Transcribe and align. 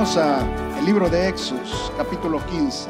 Vamos 0.00 0.16
al 0.16 0.86
libro 0.86 1.10
de 1.10 1.28
Éxodos, 1.28 1.92
capítulo 1.94 2.40
15. 2.46 2.88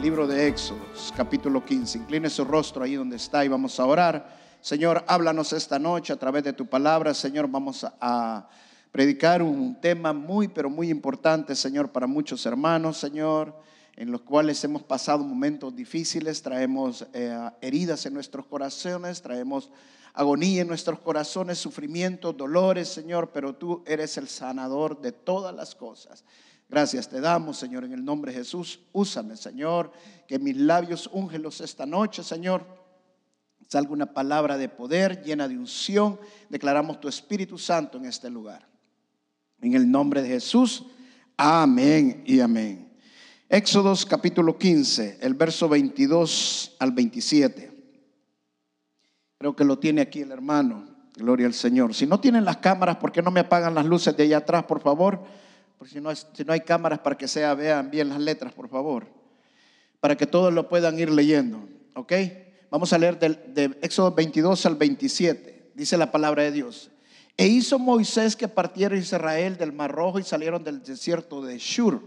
Libro 0.00 0.26
de 0.26 0.48
Éxodos, 0.48 1.12
capítulo 1.14 1.62
15. 1.62 1.98
Incline 1.98 2.30
su 2.30 2.46
rostro 2.46 2.82
ahí 2.82 2.94
donde 2.94 3.16
está 3.16 3.44
y 3.44 3.48
vamos 3.48 3.78
a 3.78 3.84
orar. 3.84 4.26
Señor, 4.62 5.04
háblanos 5.06 5.52
esta 5.52 5.78
noche 5.78 6.14
a 6.14 6.16
través 6.16 6.44
de 6.44 6.54
tu 6.54 6.64
palabra. 6.64 7.12
Señor, 7.12 7.46
vamos 7.50 7.84
a, 8.00 8.48
predicar 8.90 9.42
un 9.42 9.78
tema 9.82 10.14
muy, 10.14 10.48
pero 10.48 10.70
muy 10.70 10.88
importante, 10.88 11.54
Señor, 11.54 11.92
para 11.92 12.06
muchos 12.06 12.46
hermanos, 12.46 12.96
Señor, 12.96 13.54
en 13.94 14.10
los 14.10 14.22
cuales 14.22 14.64
hemos 14.64 14.82
pasado 14.84 15.22
momentos 15.22 15.76
difíciles, 15.76 16.40
traemos 16.40 17.06
eh, 17.12 17.50
heridas 17.60 18.06
en 18.06 18.14
nuestros 18.14 18.46
corazones, 18.46 19.20
traemos 19.20 19.70
agonía 20.14 20.62
en 20.62 20.68
nuestros 20.68 21.00
corazones, 21.00 21.58
sufrimiento, 21.58 22.32
dolores, 22.32 22.88
Señor, 22.88 23.30
pero 23.32 23.54
tú 23.54 23.82
eres 23.86 24.16
el 24.16 24.28
sanador 24.28 25.00
de 25.00 25.12
todas 25.12 25.54
las 25.54 25.74
cosas. 25.74 26.24
Gracias 26.68 27.08
te 27.08 27.20
damos, 27.20 27.56
Señor, 27.56 27.84
en 27.84 27.92
el 27.92 28.04
nombre 28.04 28.32
de 28.32 28.38
Jesús. 28.38 28.80
Úsame, 28.92 29.36
Señor, 29.36 29.90
que 30.26 30.38
mis 30.38 30.56
labios 30.56 31.08
úngelos 31.12 31.60
esta 31.60 31.86
noche, 31.86 32.22
Señor. 32.22 32.66
Salga 33.68 33.92
una 33.92 34.12
palabra 34.12 34.56
de 34.58 34.68
poder 34.68 35.22
llena 35.22 35.48
de 35.48 35.56
unción. 35.56 36.18
Declaramos 36.48 37.00
tu 37.00 37.08
Espíritu 37.08 37.58
Santo 37.58 37.98
en 37.98 38.06
este 38.06 38.30
lugar. 38.30 38.68
En 39.60 39.74
el 39.74 39.90
nombre 39.90 40.22
de 40.22 40.28
Jesús. 40.28 40.84
Amén 41.36 42.22
y 42.26 42.40
amén. 42.40 42.88
Éxodos 43.48 44.04
capítulo 44.04 44.58
15, 44.58 45.18
el 45.22 45.32
verso 45.32 45.70
22 45.70 46.76
al 46.78 46.92
27. 46.92 47.77
Creo 49.38 49.54
que 49.54 49.64
lo 49.64 49.78
tiene 49.78 50.00
aquí 50.00 50.20
el 50.20 50.32
hermano. 50.32 50.84
Gloria 51.16 51.46
al 51.46 51.54
Señor. 51.54 51.94
Si 51.94 52.06
no 52.06 52.20
tienen 52.20 52.44
las 52.44 52.58
cámaras, 52.58 52.96
¿por 52.96 53.12
qué 53.12 53.22
no 53.22 53.30
me 53.30 53.40
apagan 53.40 53.74
las 53.74 53.86
luces 53.86 54.16
de 54.16 54.24
allá 54.24 54.38
atrás, 54.38 54.64
por 54.64 54.80
favor? 54.80 55.22
Porque 55.78 55.94
si 55.94 56.00
no, 56.00 56.14
si 56.14 56.44
no 56.44 56.52
hay 56.52 56.60
cámaras 56.60 56.98
para 56.98 57.16
que 57.16 57.28
sea, 57.28 57.54
vean 57.54 57.90
bien 57.90 58.08
las 58.08 58.18
letras, 58.18 58.52
por 58.52 58.68
favor. 58.68 59.06
Para 60.00 60.16
que 60.16 60.26
todos 60.26 60.52
lo 60.52 60.68
puedan 60.68 60.98
ir 60.98 61.10
leyendo. 61.10 61.68
¿Ok? 61.94 62.12
Vamos 62.70 62.92
a 62.92 62.98
leer 62.98 63.18
de 63.18 63.78
Éxodo 63.80 64.12
22 64.12 64.66
al 64.66 64.76
27. 64.76 65.72
Dice 65.74 65.96
la 65.96 66.10
palabra 66.10 66.42
de 66.42 66.52
Dios. 66.52 66.90
E 67.36 67.46
hizo 67.46 67.78
Moisés 67.78 68.34
que 68.34 68.48
partiera 68.48 68.96
Israel 68.96 69.56
del 69.56 69.72
Mar 69.72 69.92
Rojo 69.92 70.18
y 70.18 70.24
salieron 70.24 70.64
del 70.64 70.82
desierto 70.82 71.40
de 71.42 71.58
Shur. 71.58 72.02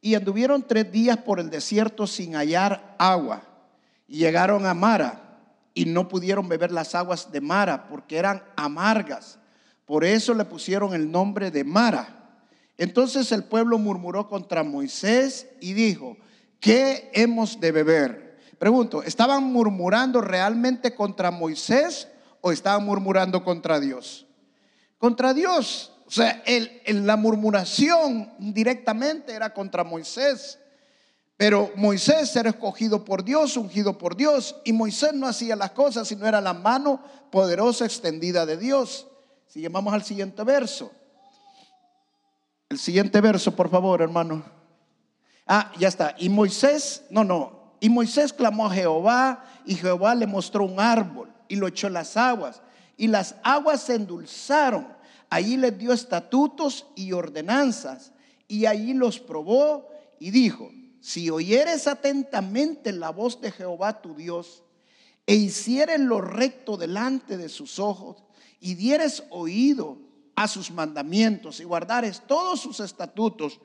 Y 0.00 0.14
anduvieron 0.14 0.62
tres 0.62 0.90
días 0.90 1.18
por 1.18 1.38
el 1.38 1.50
desierto 1.50 2.06
sin 2.06 2.34
hallar 2.34 2.96
agua. 2.98 3.42
Y 4.08 4.18
llegaron 4.18 4.64
a 4.64 4.72
Mara 4.72 5.25
y 5.76 5.84
no 5.84 6.08
pudieron 6.08 6.48
beber 6.48 6.72
las 6.72 6.94
aguas 6.94 7.30
de 7.30 7.42
Mara 7.42 7.86
porque 7.86 8.16
eran 8.16 8.42
amargas. 8.56 9.38
Por 9.84 10.04
eso 10.06 10.32
le 10.32 10.46
pusieron 10.46 10.94
el 10.94 11.12
nombre 11.12 11.50
de 11.50 11.64
Mara. 11.64 12.40
Entonces 12.78 13.30
el 13.30 13.44
pueblo 13.44 13.78
murmuró 13.78 14.26
contra 14.26 14.62
Moisés 14.62 15.46
y 15.60 15.74
dijo, 15.74 16.16
¿qué 16.60 17.10
hemos 17.12 17.60
de 17.60 17.72
beber? 17.72 18.38
Pregunto, 18.58 19.02
¿estaban 19.02 19.44
murmurando 19.44 20.22
realmente 20.22 20.94
contra 20.94 21.30
Moisés 21.30 22.08
o 22.40 22.52
estaban 22.52 22.82
murmurando 22.86 23.44
contra 23.44 23.78
Dios? 23.78 24.26
Contra 24.96 25.34
Dios. 25.34 25.92
O 26.06 26.10
sea, 26.10 26.42
la 26.86 27.16
murmuración 27.16 28.32
directamente 28.38 29.34
era 29.34 29.52
contra 29.52 29.84
Moisés. 29.84 30.58
Pero 31.36 31.70
Moisés 31.76 32.34
era 32.34 32.50
escogido 32.50 33.04
por 33.04 33.22
Dios, 33.22 33.56
ungido 33.56 33.98
por 33.98 34.16
Dios, 34.16 34.56
y 34.64 34.72
Moisés 34.72 35.12
no 35.12 35.26
hacía 35.26 35.54
las 35.54 35.72
cosas, 35.72 36.08
sino 36.08 36.26
era 36.26 36.40
la 36.40 36.54
mano 36.54 37.00
poderosa 37.30 37.84
extendida 37.84 38.46
de 38.46 38.56
Dios. 38.56 39.06
Si 39.46 39.60
llamamos 39.60 39.92
al 39.92 40.02
siguiente 40.02 40.42
verso. 40.44 40.90
El 42.70 42.78
siguiente 42.78 43.20
verso, 43.20 43.54
por 43.54 43.68
favor, 43.68 44.00
hermano. 44.00 44.44
Ah, 45.46 45.72
ya 45.78 45.88
está. 45.88 46.14
Y 46.18 46.30
Moisés, 46.30 47.04
no, 47.10 47.22
no. 47.22 47.76
Y 47.80 47.90
Moisés 47.90 48.32
clamó 48.32 48.66
a 48.66 48.70
Jehová, 48.70 49.44
y 49.66 49.74
Jehová 49.74 50.14
le 50.14 50.26
mostró 50.26 50.64
un 50.64 50.80
árbol, 50.80 51.30
y 51.48 51.56
lo 51.56 51.68
echó 51.68 51.90
las 51.90 52.16
aguas, 52.16 52.62
y 52.96 53.08
las 53.08 53.36
aguas 53.42 53.82
se 53.82 53.94
endulzaron. 53.94 54.88
Allí 55.28 55.58
les 55.58 55.76
dio 55.76 55.92
estatutos 55.92 56.86
y 56.94 57.12
ordenanzas, 57.12 58.12
y 58.48 58.64
allí 58.64 58.94
los 58.94 59.20
probó, 59.20 59.88
y 60.18 60.30
dijo, 60.30 60.70
si 61.06 61.30
oyeres 61.30 61.86
atentamente 61.86 62.90
la 62.90 63.10
voz 63.10 63.40
de 63.40 63.52
Jehová 63.52 64.02
tu 64.02 64.16
Dios, 64.16 64.64
e 65.24 65.36
hicieres 65.36 66.00
lo 66.00 66.20
recto 66.20 66.76
delante 66.76 67.36
de 67.36 67.48
sus 67.48 67.78
ojos, 67.78 68.24
y 68.58 68.74
dieres 68.74 69.22
oído 69.30 69.98
a 70.34 70.48
sus 70.48 70.72
mandamientos 70.72 71.60
y 71.60 71.64
guardares 71.64 72.22
todos 72.26 72.58
sus 72.58 72.80
estatutos, 72.80 73.60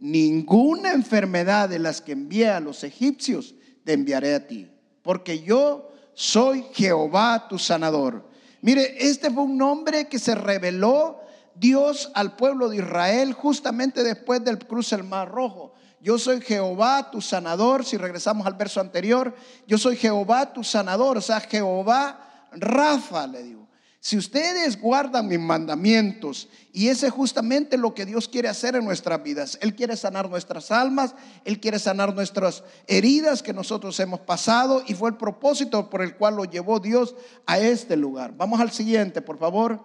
ninguna 0.00 0.92
enfermedad 0.92 1.70
de 1.70 1.78
las 1.78 2.02
que 2.02 2.12
envié 2.12 2.50
a 2.50 2.60
los 2.60 2.84
egipcios 2.84 3.54
te 3.84 3.94
enviaré 3.94 4.34
a 4.34 4.46
ti, 4.46 4.70
porque 5.00 5.42
yo 5.42 5.90
soy 6.12 6.62
Jehová 6.74 7.48
tu 7.48 7.58
sanador. 7.58 8.28
Mire, 8.60 8.96
este 8.98 9.30
fue 9.30 9.44
un 9.44 9.56
nombre 9.56 10.08
que 10.08 10.18
se 10.18 10.34
reveló 10.34 11.22
Dios 11.54 12.10
al 12.14 12.36
pueblo 12.36 12.68
de 12.68 12.76
Israel 12.76 13.32
justamente 13.32 14.02
después 14.02 14.44
del 14.44 14.58
cruce 14.58 14.94
del 14.94 15.06
Mar 15.06 15.30
Rojo. 15.30 15.72
Yo 16.02 16.18
soy 16.18 16.40
Jehová 16.40 17.10
tu 17.12 17.20
sanador. 17.20 17.84
Si 17.84 17.96
regresamos 17.96 18.44
al 18.46 18.54
verso 18.54 18.80
anterior, 18.80 19.34
yo 19.68 19.78
soy 19.78 19.96
Jehová 19.96 20.52
tu 20.52 20.64
sanador. 20.64 21.16
O 21.16 21.20
sea, 21.20 21.40
Jehová 21.40 22.48
Rafa, 22.50 23.26
le 23.28 23.42
digo. 23.42 23.62
Si 24.00 24.16
ustedes 24.16 24.80
guardan 24.80 25.28
mis 25.28 25.38
mandamientos, 25.38 26.48
y 26.72 26.88
ese 26.88 27.06
es 27.06 27.12
justamente 27.12 27.76
lo 27.78 27.94
que 27.94 28.04
Dios 28.04 28.26
quiere 28.26 28.48
hacer 28.48 28.74
en 28.74 28.84
nuestras 28.84 29.22
vidas. 29.22 29.56
Él 29.60 29.76
quiere 29.76 29.96
sanar 29.96 30.28
nuestras 30.28 30.72
almas, 30.72 31.14
Él 31.44 31.60
quiere 31.60 31.78
sanar 31.78 32.12
nuestras 32.12 32.64
heridas 32.88 33.44
que 33.44 33.52
nosotros 33.52 34.00
hemos 34.00 34.18
pasado, 34.18 34.82
y 34.88 34.94
fue 34.94 35.10
el 35.10 35.16
propósito 35.16 35.88
por 35.88 36.02
el 36.02 36.16
cual 36.16 36.34
lo 36.34 36.44
llevó 36.44 36.80
Dios 36.80 37.14
a 37.46 37.60
este 37.60 37.96
lugar. 37.96 38.34
Vamos 38.36 38.60
al 38.60 38.72
siguiente, 38.72 39.22
por 39.22 39.38
favor. 39.38 39.78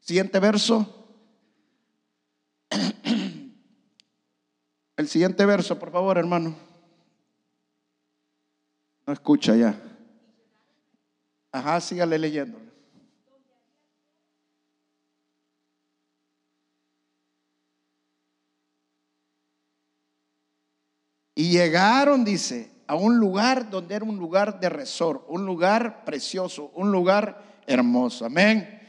Siguiente 0.00 0.38
verso. 0.40 1.04
El 4.96 5.08
siguiente 5.08 5.44
verso, 5.44 5.78
por 5.78 5.90
favor, 5.92 6.16
hermano. 6.16 6.56
No 9.06 9.12
escucha 9.12 9.54
ya. 9.54 9.78
Ajá, 11.52 11.80
sígale 11.80 12.18
leyendo. 12.18 12.58
Y 21.34 21.50
llegaron, 21.50 22.24
dice, 22.24 22.72
a 22.86 22.94
un 22.94 23.18
lugar 23.18 23.68
donde 23.68 23.94
era 23.94 24.04
un 24.06 24.16
lugar 24.16 24.58
de 24.58 24.70
resort, 24.70 25.26
un 25.28 25.44
lugar 25.44 26.06
precioso, 26.06 26.70
un 26.74 26.90
lugar 26.90 27.62
hermoso. 27.66 28.24
Amén. 28.24 28.80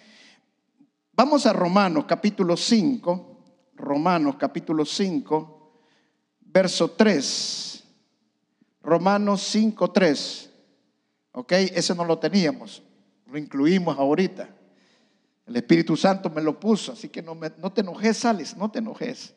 Vamos 1.12 1.46
a 1.46 1.52
Romanos 1.52 2.06
capítulo 2.08 2.56
5. 2.56 3.74
Romanos 3.76 4.38
capítulo 4.38 4.86
5 4.86 5.57
verso 6.58 6.90
3. 6.90 7.84
Romanos 8.82 9.44
5, 9.52 9.92
3. 9.92 10.50
Ok, 11.34 11.52
ese 11.52 11.94
no 11.94 12.04
lo 12.04 12.18
teníamos. 12.18 12.82
Lo 13.28 13.38
incluimos 13.38 13.96
ahorita. 13.96 14.50
El 15.46 15.56
Espíritu 15.56 15.96
Santo 15.96 16.32
me 16.32 16.42
lo 16.42 16.60
puso, 16.60 16.94
así 16.94 17.10
que 17.10 17.22
no, 17.22 17.38
te 17.72 17.82
enojes, 17.82 18.18
Sales, 18.18 18.58
no 18.58 18.72
te 18.72 18.80
enojes. 18.80 19.36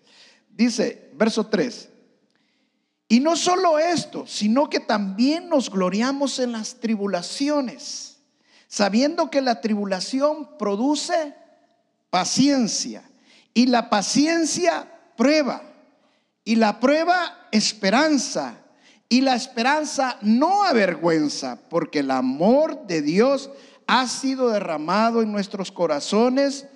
Dice, 0.49 1.11
verso 1.13 1.47
3. 1.47 1.91
Y 3.09 3.21
no 3.21 3.37
solo 3.37 3.79
esto, 3.79 4.27
sino 4.27 4.71
que 4.71 4.81
también 4.81 5.51
nos 5.51 5.69
gloriamos 5.69 6.39
en 6.39 6.53
las 6.53 6.77
tribulaciones, 6.77 8.17
sabiendo 8.67 9.31
que 9.31 9.43
la 9.43 9.61
tribulación 9.61 10.57
produce 10.57 11.35
paciencia 12.09 13.03
y 13.53 13.67
la 13.67 13.91
paciencia 13.91 14.91
prueba 15.19 15.70
y 16.45 16.57
la 16.57 16.81
prueba, 16.81 17.49
esperanza. 17.53 18.57
Y 19.09 19.23
la 19.23 19.35
esperanza 19.35 20.19
no 20.23 20.63
avergüenza, 20.63 21.59
porque 21.69 21.99
el 21.99 22.11
amor 22.13 22.87
de 22.87 23.03
Dios 23.03 23.51
ha 23.87 24.07
sido 24.07 24.51
derramado 24.51 25.21
en 25.21 25.33
nuestros 25.33 25.73
corazones 25.73 26.67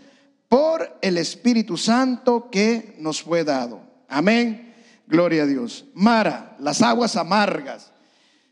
por 0.49 0.99
el 1.01 1.17
Espíritu 1.17 1.77
Santo 1.77 2.51
que 2.51 2.97
nos 2.99 3.23
fue 3.23 3.45
dado. 3.45 3.83
Amén. 4.09 4.75
Gloria 5.07 5.45
a 5.45 5.47
Dios. 5.47 5.85
Mara, 5.95 6.57
las 6.59 6.83
aguas 6.83 7.15
amargas. 7.15 7.93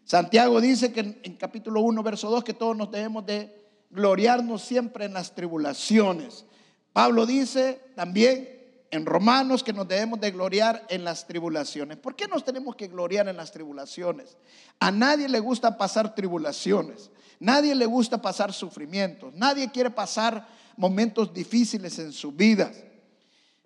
Santiago 0.05 0.61
dice 0.61 0.93
que 0.93 1.21
en, 1.23 1.37
capítulo 1.37 1.81
1, 1.81 2.03
verso 2.03 2.31
2, 2.31 2.45
que 2.45 2.55
todos 2.55 2.77
nos 2.77 2.91
debemos 2.91 3.27
de 3.27 3.53
gloriarnos 3.91 4.63
siempre 4.63 5.07
en 5.07 5.15
las 5.15 5.35
tribulaciones. 5.35 6.45
Pablo 6.93 7.27
dice 7.27 7.81
también 7.97 8.62
en 8.93 9.07
Romanos 9.07 9.65
que 9.65 9.73
nos 9.73 9.89
debemos 9.89 10.21
de 10.21 10.31
gloriar 10.31 10.85
en 10.91 11.03
las 11.03 11.27
tribulaciones. 11.27 11.97
¿Por 11.97 12.15
qué 12.15 12.29
nos 12.29 12.45
tenemos 12.45 12.77
que 12.77 12.89
gloriar 12.89 13.27
en 13.27 13.39
las 13.39 13.51
tribulaciones? 13.51 14.37
A 14.79 14.91
nadie 14.91 15.31
le 15.31 15.41
gusta 15.41 15.79
pasar 15.79 16.15
tribulaciones, 16.15 17.11
nadie 17.41 17.75
le 17.75 17.87
gusta 17.87 18.21
pasar 18.21 18.53
sufrimientos, 18.53 19.33
nadie 19.35 19.71
quiere 19.73 19.91
pasar 19.91 20.47
momentos 20.77 21.33
difíciles 21.33 21.99
en 21.99 22.13
su 22.13 22.33
vida. 22.33 22.71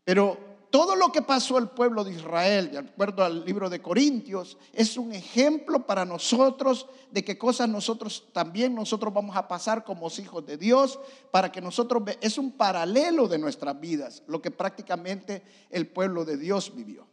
Pero 0.05 0.38
todo 0.71 0.97
lo 0.97 1.13
que 1.13 1.23
pasó 1.23 1.57
al 1.57 1.71
pueblo 1.71 2.05
de 2.05 2.13
Israel, 2.13 2.71
de 2.71 2.79
acuerdo 2.79 3.25
al 3.25 3.45
libro 3.45 3.71
de 3.71 3.81
Corintios, 3.81 4.59
es 4.73 4.97
un 4.97 5.13
ejemplo 5.13 5.87
para 5.87 6.05
nosotros 6.05 6.87
de 7.11 7.25
qué 7.25 7.39
cosas 7.39 7.69
nosotros 7.69 8.25
también 8.33 8.75
nosotros 8.75 9.15
vamos 9.15 9.37
a 9.37 9.49
pasar 9.49 9.85
como 9.85 10.09
hijos 10.19 10.45
de 10.47 10.57
Dios, 10.57 10.99
para 11.31 11.51
que 11.51 11.61
nosotros 11.61 12.03
es 12.21 12.39
un 12.39 12.53
paralelo 12.53 13.29
de 13.29 13.39
nuestras 13.39 13.79
vidas, 13.81 14.23
lo 14.27 14.43
que 14.43 14.51
prácticamente 14.51 15.43
el 15.71 15.87
pueblo 15.87 16.25
de 16.25 16.37
Dios 16.37 16.75
vivió. 16.75 17.07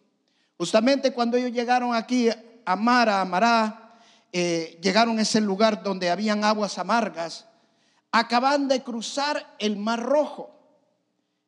Justamente 0.57 1.13
cuando 1.13 1.37
ellos 1.37 1.51
llegaron 1.51 1.93
aquí 1.93 2.29
a 2.65 2.75
Mara, 2.75 3.21
a 3.21 3.25
Mará, 3.25 3.99
eh, 4.31 4.79
llegaron 4.81 5.19
a 5.19 5.21
ese 5.21 5.41
lugar 5.41 5.83
donde 5.83 6.09
habían 6.09 6.43
aguas 6.43 6.79
amargas, 6.79 7.45
acaban 8.11 8.67
de 8.67 8.81
cruzar 8.83 9.55
el 9.59 9.77
Mar 9.77 10.01
Rojo. 10.01 10.52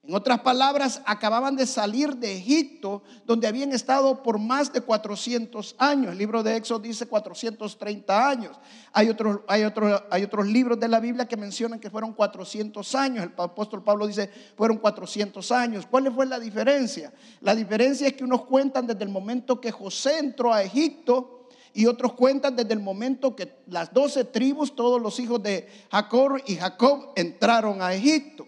En 0.07 0.13
otras 0.13 0.41
palabras, 0.41 1.01
acababan 1.05 1.55
de 1.55 1.65
salir 1.65 2.15
de 2.17 2.37
Egipto, 2.37 3.01
donde 3.25 3.47
habían 3.47 3.71
estado 3.71 4.21
por 4.21 4.37
más 4.37 4.71
de 4.71 4.81
400 4.81 5.75
años. 5.79 6.11
El 6.11 6.19
libro 6.19 6.43
de 6.43 6.55
Éxodo 6.55 6.79
dice 6.79 7.07
430 7.07 8.29
años. 8.29 8.59
Hay 8.93 9.09
otros, 9.09 9.39
hay, 9.47 9.63
otros, 9.63 10.03
hay 10.11 10.23
otros 10.23 10.45
libros 10.45 10.79
de 10.79 10.87
la 10.87 10.99
Biblia 10.99 11.27
que 11.27 11.35
mencionan 11.35 11.79
que 11.79 11.89
fueron 11.89 12.13
400 12.13 12.93
años. 12.93 13.25
El 13.25 13.31
apóstol 13.35 13.83
Pablo 13.83 14.05
dice 14.05 14.29
fueron 14.55 14.77
400 14.77 15.51
años. 15.51 15.87
¿Cuál 15.89 16.13
fue 16.13 16.27
la 16.27 16.39
diferencia? 16.39 17.11
La 17.41 17.55
diferencia 17.55 18.07
es 18.07 18.13
que 18.13 18.23
unos 18.23 18.45
cuentan 18.45 18.85
desde 18.85 19.05
el 19.05 19.09
momento 19.09 19.59
que 19.59 19.71
José 19.71 20.19
entró 20.19 20.53
a 20.53 20.61
Egipto 20.61 21.47
y 21.73 21.87
otros 21.87 22.13
cuentan 22.13 22.55
desde 22.55 22.73
el 22.73 22.79
momento 22.79 23.35
que 23.35 23.55
las 23.65 23.91
doce 23.91 24.23
tribus, 24.23 24.75
todos 24.75 25.01
los 25.01 25.19
hijos 25.19 25.41
de 25.41 25.67
Jacob 25.91 26.39
y 26.45 26.57
Jacob 26.57 27.11
entraron 27.15 27.81
a 27.81 27.95
Egipto. 27.95 28.45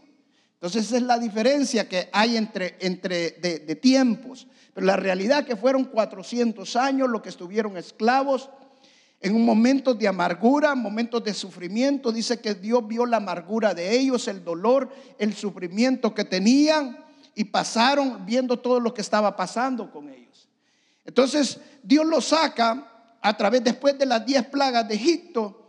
Entonces 0.57 0.87
esa 0.87 0.97
es 0.97 1.03
la 1.03 1.19
diferencia 1.19 1.87
que 1.87 2.09
hay 2.11 2.35
entre, 2.35 2.77
entre 2.79 3.31
de, 3.31 3.75
tiempos. 3.75 4.47
Pero 4.73 4.87
la 4.87 4.95
realidad 4.95 5.45
que 5.45 5.55
fueron 5.55 5.85
400 5.85 6.75
años 6.75 7.09
lo 7.09 7.21
que 7.21 7.29
estuvieron 7.29 7.77
esclavos 7.77 8.49
en 9.21 9.35
un 9.35 9.45
momento 9.45 9.93
de 9.93 10.07
amargura, 10.07 10.73
momentos 10.73 11.23
de 11.23 11.35
sufrimiento. 11.35 12.11
Dice 12.11 12.41
que 12.41 12.55
Dios 12.55 12.87
vio 12.87 13.05
la 13.05 13.17
amargura 13.17 13.75
de 13.75 13.99
ellos, 13.99 14.27
el 14.27 14.43
dolor, 14.43 14.89
el 15.19 15.35
sufrimiento 15.35 16.15
que 16.15 16.25
tenían 16.25 17.05
y 17.35 17.43
pasaron 17.43 18.25
viendo 18.25 18.57
todo 18.57 18.79
lo 18.79 18.95
que 18.95 19.01
estaba 19.01 19.35
pasando 19.35 19.91
con 19.91 20.09
ellos. 20.09 20.49
Entonces 21.05 21.59
Dios 21.83 22.03
los 22.03 22.25
saca 22.25 23.15
a 23.21 23.37
través 23.37 23.63
después 23.63 23.95
de 23.99 24.07
las 24.07 24.25
diez 24.25 24.43
plagas 24.47 24.87
de 24.87 24.95
Egipto 24.95 25.66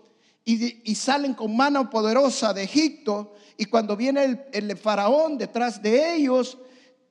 y, 0.51 0.95
salen 0.95 1.35
con 1.35 1.55
mano 1.55 1.91
poderosa 1.91 2.55
de 2.55 2.63
Egipto 2.63 3.35
y 3.59 3.67
cuando 3.67 3.97
viene 3.97 4.47
el, 4.51 4.77
faraón 4.79 5.37
detrás 5.37 5.83
de 5.83 6.15
ellos, 6.15 6.57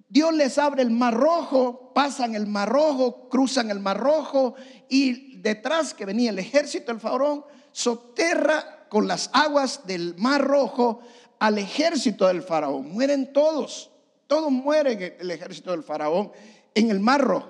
Dios 0.10 0.34
les 0.34 0.58
abre 0.58 0.82
el 0.82 0.90
mar 0.90 1.14
rojo, 1.14 1.92
pasan 1.94 2.34
el 2.34 2.48
mar 2.48 2.68
rojo, 2.68 3.30
cruzan 3.30 3.70
el 3.70 3.80
mar 3.80 4.00
rojo 4.00 4.56
y 4.90 5.38
detrás 5.38 5.94
que 5.94 6.06
venía 6.06 6.32
el 6.32 6.40
ejército 6.40 6.92
del 6.92 7.00
faraón, 7.00 7.46
soterra 7.72 8.88
con 8.90 9.08
las 9.08 9.30
aguas 9.34 9.82
del 9.86 10.16
mar 10.18 10.44
rojo 10.44 11.02
al 11.38 11.60
ejército 11.60 12.26
del 12.26 12.42
faraón. 12.42 12.90
Mueren 12.90 13.34
todos, 13.34 13.92
todos 14.26 14.50
mueren 14.50 15.00
en 15.00 15.14
el 15.20 15.30
ejército 15.30 15.70
del 15.70 15.84
faraón 15.84 16.32
en 16.74 16.90
el 16.90 17.00
mar 17.00 17.22
rojo. 17.22 17.50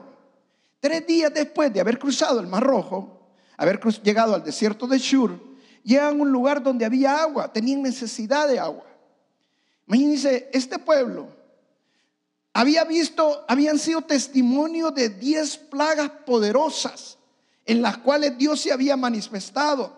Tres 0.82 1.08
días 1.08 1.34
después 1.34 1.72
de 1.72 1.80
haber 1.80 1.98
cruzado 1.98 2.42
el 2.42 2.48
mar 2.48 2.64
rojo, 2.64 3.30
haber 3.56 3.80
llegado 4.04 4.36
al 4.36 4.44
desierto 4.44 4.86
de 4.86 4.98
Shur, 4.98 5.48
llegan 5.88 6.20
a 6.20 6.22
un 6.22 6.32
lugar 6.32 6.62
donde 6.62 6.84
había 6.84 7.22
agua, 7.22 7.52
tenían 7.52 7.82
necesidad 7.82 8.48
de 8.50 8.60
agua. 8.60 8.84
Imagínense, 9.88 10.50
este 10.52 10.78
pueblo 10.78 11.30
había 12.54 12.84
visto, 12.84 13.46
habían 13.48 13.80
sido 13.80 14.02
testimonio 14.02 14.92
de 14.92 15.08
diez 15.08 15.58
plagas 15.58 16.10
poderosas 16.26 17.18
en 17.66 17.82
las 17.82 17.98
cuales 18.00 18.38
Dios 18.38 18.60
se 18.60 18.74
había 18.74 18.98
manifestado. 18.98 19.96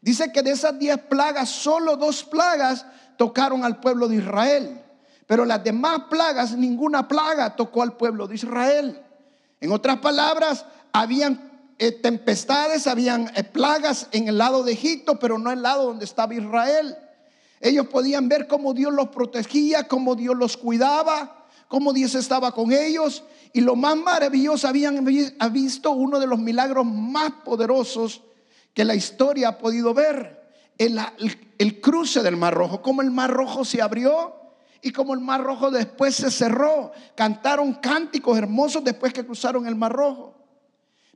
Dice 0.00 0.32
que 0.32 0.42
de 0.42 0.50
esas 0.50 0.76
diez 0.76 0.98
plagas, 0.98 1.48
solo 1.48 1.96
dos 1.96 2.24
plagas 2.24 2.84
tocaron 3.16 3.64
al 3.64 3.78
pueblo 3.78 4.08
de 4.08 4.16
Israel. 4.16 4.82
Pero 5.28 5.44
las 5.44 5.62
demás 5.62 6.04
plagas, 6.10 6.56
ninguna 6.56 7.06
plaga 7.06 7.54
tocó 7.54 7.82
al 7.82 7.96
pueblo 7.96 8.26
de 8.26 8.34
Israel. 8.34 9.00
En 9.60 9.70
otras 9.70 9.98
palabras, 9.98 10.64
habían 10.92 11.47
eh, 11.78 11.92
tempestades, 11.92 12.88
habían 12.88 13.30
eh, 13.36 13.44
plagas 13.44 14.08
en 14.10 14.26
el 14.26 14.38
lado 14.38 14.64
de 14.64 14.72
Egipto, 14.72 15.18
pero 15.18 15.38
no 15.38 15.52
en 15.52 15.58
el 15.58 15.62
lado 15.62 15.84
donde 15.84 16.04
estaba 16.04 16.34
Israel. 16.34 16.96
Ellos 17.60 17.86
podían 17.86 18.28
ver 18.28 18.48
cómo 18.48 18.74
Dios 18.74 18.92
los 18.92 19.08
protegía, 19.08 19.86
cómo 19.86 20.16
Dios 20.16 20.36
los 20.36 20.56
cuidaba, 20.56 21.46
cómo 21.68 21.92
Dios 21.92 22.14
estaba 22.16 22.52
con 22.52 22.72
ellos. 22.72 23.22
Y 23.52 23.60
lo 23.60 23.76
más 23.76 23.96
maravilloso, 23.96 24.66
habían 24.66 25.04
visto 25.52 25.92
uno 25.92 26.18
de 26.18 26.26
los 26.26 26.38
milagros 26.38 26.84
más 26.84 27.30
poderosos 27.44 28.22
que 28.74 28.84
la 28.84 28.94
historia 28.94 29.48
ha 29.48 29.58
podido 29.58 29.94
ver. 29.94 30.36
El, 30.76 31.80
cruce 31.80 32.22
del 32.22 32.36
Mar 32.36 32.54
Rojo, 32.54 32.82
cómo 32.82 33.02
el 33.02 33.10
Mar 33.10 33.30
Rojo 33.30 33.64
se 33.64 33.82
abrió 33.82 34.34
y 34.80 34.92
cómo 34.92 35.14
el 35.14 35.20
Mar 35.20 35.42
Rojo 35.42 35.70
después 35.70 36.14
se 36.14 36.30
cerró. 36.30 36.92
Cantaron 37.16 37.74
cánticos 37.74 38.38
hermosos 38.38 38.84
después 38.84 39.12
que 39.12 39.24
cruzaron 39.26 39.66
el 39.66 39.74
Mar 39.74 39.92
Rojo. 39.92 40.37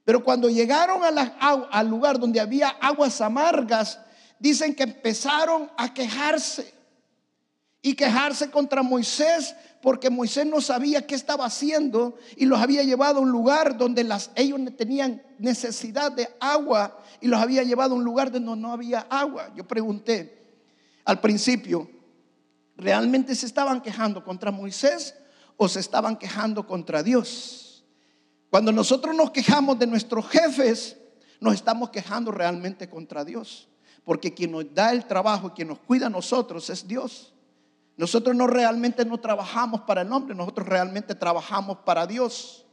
Pero 0.05 0.25
cuando 0.25 0.49
llegaron 0.49 1.03
al 1.05 1.89
lugar 1.89 2.19
donde 2.19 2.41
había 2.41 2.69
aguas 2.69 3.21
amargas, 3.21 4.01
dicen 4.39 4.75
que 4.75 4.83
empezaron 4.83 5.71
a 5.77 5.95
quejarse 5.95 6.75
y 7.81 7.95
quejarse 7.95 8.51
contra 8.51 8.83
Moisés 8.83 9.55
porque 9.81 10.11
Moisés 10.11 10.47
no 10.47 10.61
sabía 10.61 11.07
qué 11.07 11.17
estaba 11.17 11.45
haciendo 11.45 12.17
y 12.37 12.47
los 12.47 12.61
había 12.61 12.85
llevado 12.85 13.19
a 13.19 13.23
un 13.23 13.31
lugar 13.31 13.77
donde 13.77 14.05
las, 14.05 14.31
ellos 14.37 14.61
tenían 14.77 15.23
necesidad 15.39 16.13
de 16.13 16.29
agua 16.39 16.99
y 17.21 17.27
los 17.27 17.41
había 17.41 17.65
llevado 17.65 17.95
a 17.95 17.99
un 17.99 18.05
lugar 18.05 18.31
donde 18.31 18.57
no 18.57 18.73
había 18.73 19.01
agua. 19.11 19.53
Yo 19.57 19.67
pregunté 19.67 20.41
al 21.05 21.21
principio, 21.21 21.91
¿realmente 22.77 23.35
se 23.35 23.47
estaban 23.47 23.81
quejando 23.81 24.25
contra 24.25 24.53
Moisés 24.53 25.17
o 25.57 25.69
se 25.69 25.81
estaban 25.81 26.17
quejando 26.17 26.65
contra 26.65 27.03
Dios? 27.03 27.62
Cuando 28.53 28.71
nosotros 28.71 29.17
nos 29.17 29.31
quejamos 29.31 29.79
de 29.79 29.87
nuestros 29.87 30.29
jefes, 30.29 30.99
nos 31.41 31.55
estamos 31.55 31.89
quejando 31.89 32.31
realmente 32.31 32.87
contra 32.87 33.25
Dios. 33.25 33.67
Porque 34.05 34.35
quien 34.35 34.53
nos 34.53 34.75
da 34.75 34.93
el 34.93 35.07
trabajo 35.07 35.47
y 35.49 35.51
quien 35.53 35.69
nos 35.69 35.79
cuida 35.79 36.09
a 36.09 36.11
nosotros 36.11 36.69
es 36.69 36.87
Dios. 36.87 37.33
Nosotros 37.97 38.37
no 38.37 38.47
realmente 38.47 39.07
no 39.07 39.19
trabajamos 39.19 39.81
para 39.81 40.03
el 40.03 40.13
hombre, 40.13 40.35
nosotros 40.35 40.69
realmente 40.69 41.15
trabajamos 41.15 41.79
para 41.79 42.07
Dios. 42.07 42.67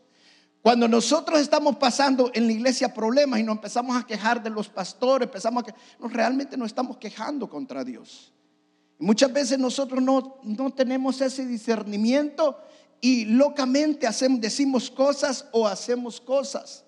Cuando 0.61 0.85
nosotros 0.89 1.39
estamos 1.39 1.77
pasando 1.77 2.29
en 2.33 2.47
la 2.47 2.51
iglesia 2.51 2.93
problemas 2.93 3.39
y 3.39 3.43
nos 3.43 3.55
empezamos 3.55 3.95
a 3.95 4.05
quejar 4.05 4.43
de 4.43 4.49
los 4.49 4.67
pastores, 4.67 5.27
empezamos 5.27 5.63
a 5.63 5.67
que 5.67 5.73
no, 5.97 6.09
realmente 6.09 6.57
nos 6.57 6.67
estamos 6.67 6.97
quejando 6.97 7.49
contra 7.49 7.85
Dios. 7.85 8.33
Muchas 8.97 9.31
veces 9.31 9.57
nosotros 9.57 10.03
no, 10.03 10.41
no 10.43 10.71
tenemos 10.71 11.21
ese 11.21 11.45
discernimiento 11.45 12.57
y 13.01 13.25
locamente 13.25 14.07
decimos 14.39 14.89
cosas 14.91 15.45
o 15.51 15.67
hacemos 15.67 16.19
cosas. 16.19 16.83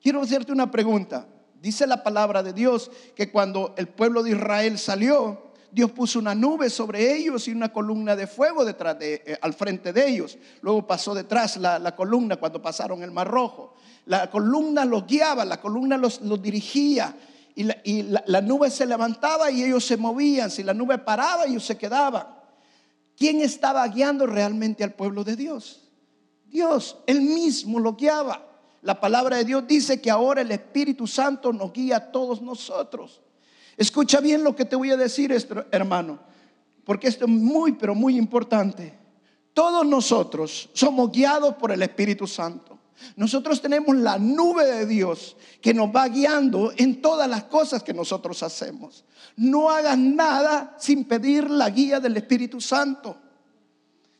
Quiero 0.00 0.22
hacerte 0.22 0.52
una 0.52 0.70
pregunta. 0.70 1.26
Dice 1.60 1.86
la 1.86 2.04
palabra 2.04 2.42
de 2.42 2.52
Dios 2.52 2.90
que 3.16 3.30
cuando 3.30 3.74
el 3.76 3.88
pueblo 3.88 4.22
de 4.22 4.30
Israel 4.30 4.78
salió, 4.78 5.48
Dios 5.70 5.90
puso 5.90 6.18
una 6.18 6.34
nube 6.34 6.70
sobre 6.70 7.14
ellos 7.14 7.46
y 7.48 7.50
una 7.50 7.72
columna 7.72 8.16
de 8.16 8.26
fuego 8.26 8.64
detrás 8.64 8.98
de, 8.98 9.22
eh, 9.26 9.38
al 9.42 9.52
frente 9.54 9.92
de 9.92 10.08
ellos. 10.08 10.38
Luego 10.62 10.86
pasó 10.86 11.14
detrás 11.14 11.56
la, 11.56 11.94
columna 11.96 12.36
cuando 12.36 12.62
pasaron 12.62 13.02
el 13.02 13.10
Mar 13.10 13.28
Rojo. 13.28 13.74
La 14.06 14.30
columna 14.30 14.84
los 14.84 15.06
guiaba, 15.06 15.44
la 15.44 15.60
columna 15.60 15.98
los, 15.98 16.20
dirigía 16.40 17.14
y, 17.54 17.64
la, 17.64 17.76
y 17.84 18.02
la 18.04 18.40
nube 18.40 18.70
se 18.70 18.86
levantaba 18.86 19.50
y 19.50 19.64
ellos 19.64 19.84
se 19.84 19.96
movían. 19.96 20.50
Si 20.50 20.62
la 20.62 20.72
nube 20.72 20.96
paraba, 20.98 21.44
ellos 21.44 21.64
se 21.64 21.76
quedaban. 21.76 22.37
¿Quién 23.18 23.40
estaba 23.40 23.86
guiando 23.88 24.26
realmente 24.26 24.84
al 24.84 24.94
pueblo 24.94 25.24
de 25.24 25.34
Dios? 25.34 25.82
Dios, 26.46 26.98
él 27.06 27.20
mismo 27.20 27.80
lo 27.80 27.96
guiaba. 27.96 28.46
La 28.82 29.00
palabra 29.00 29.38
de 29.38 29.44
Dios 29.44 29.66
dice 29.66 30.00
que 30.00 30.08
ahora 30.08 30.42
el 30.42 30.52
Espíritu 30.52 31.04
Santo 31.08 31.52
nos 31.52 31.72
guía 31.72 31.96
a 31.96 32.12
todos 32.12 32.40
nosotros. 32.40 33.20
Escucha 33.76 34.20
bien 34.20 34.44
lo 34.44 34.54
que 34.54 34.64
te 34.64 34.76
voy 34.76 34.92
a 34.92 34.96
decir, 34.96 35.34
hermano, 35.72 36.20
porque 36.84 37.08
esto 37.08 37.24
es 37.24 37.30
muy, 37.30 37.72
pero 37.72 37.92
muy 37.92 38.16
importante. 38.16 38.96
Todos 39.52 39.84
nosotros 39.84 40.70
somos 40.72 41.10
guiados 41.10 41.56
por 41.56 41.72
el 41.72 41.82
Espíritu 41.82 42.24
Santo. 42.28 42.77
Nosotros 43.16 43.60
tenemos 43.60 43.96
la 43.96 44.18
nube 44.18 44.64
de 44.64 44.86
Dios 44.86 45.36
que 45.60 45.74
nos 45.74 45.94
va 45.94 46.08
guiando 46.08 46.72
en 46.76 47.00
todas 47.02 47.28
las 47.28 47.44
cosas 47.44 47.82
que 47.82 47.94
nosotros 47.94 48.42
hacemos. 48.42 49.04
No 49.36 49.70
hagas 49.70 49.98
nada 49.98 50.76
sin 50.78 51.04
pedir 51.04 51.50
la 51.50 51.70
guía 51.70 52.00
del 52.00 52.16
Espíritu 52.16 52.60
Santo. 52.60 53.16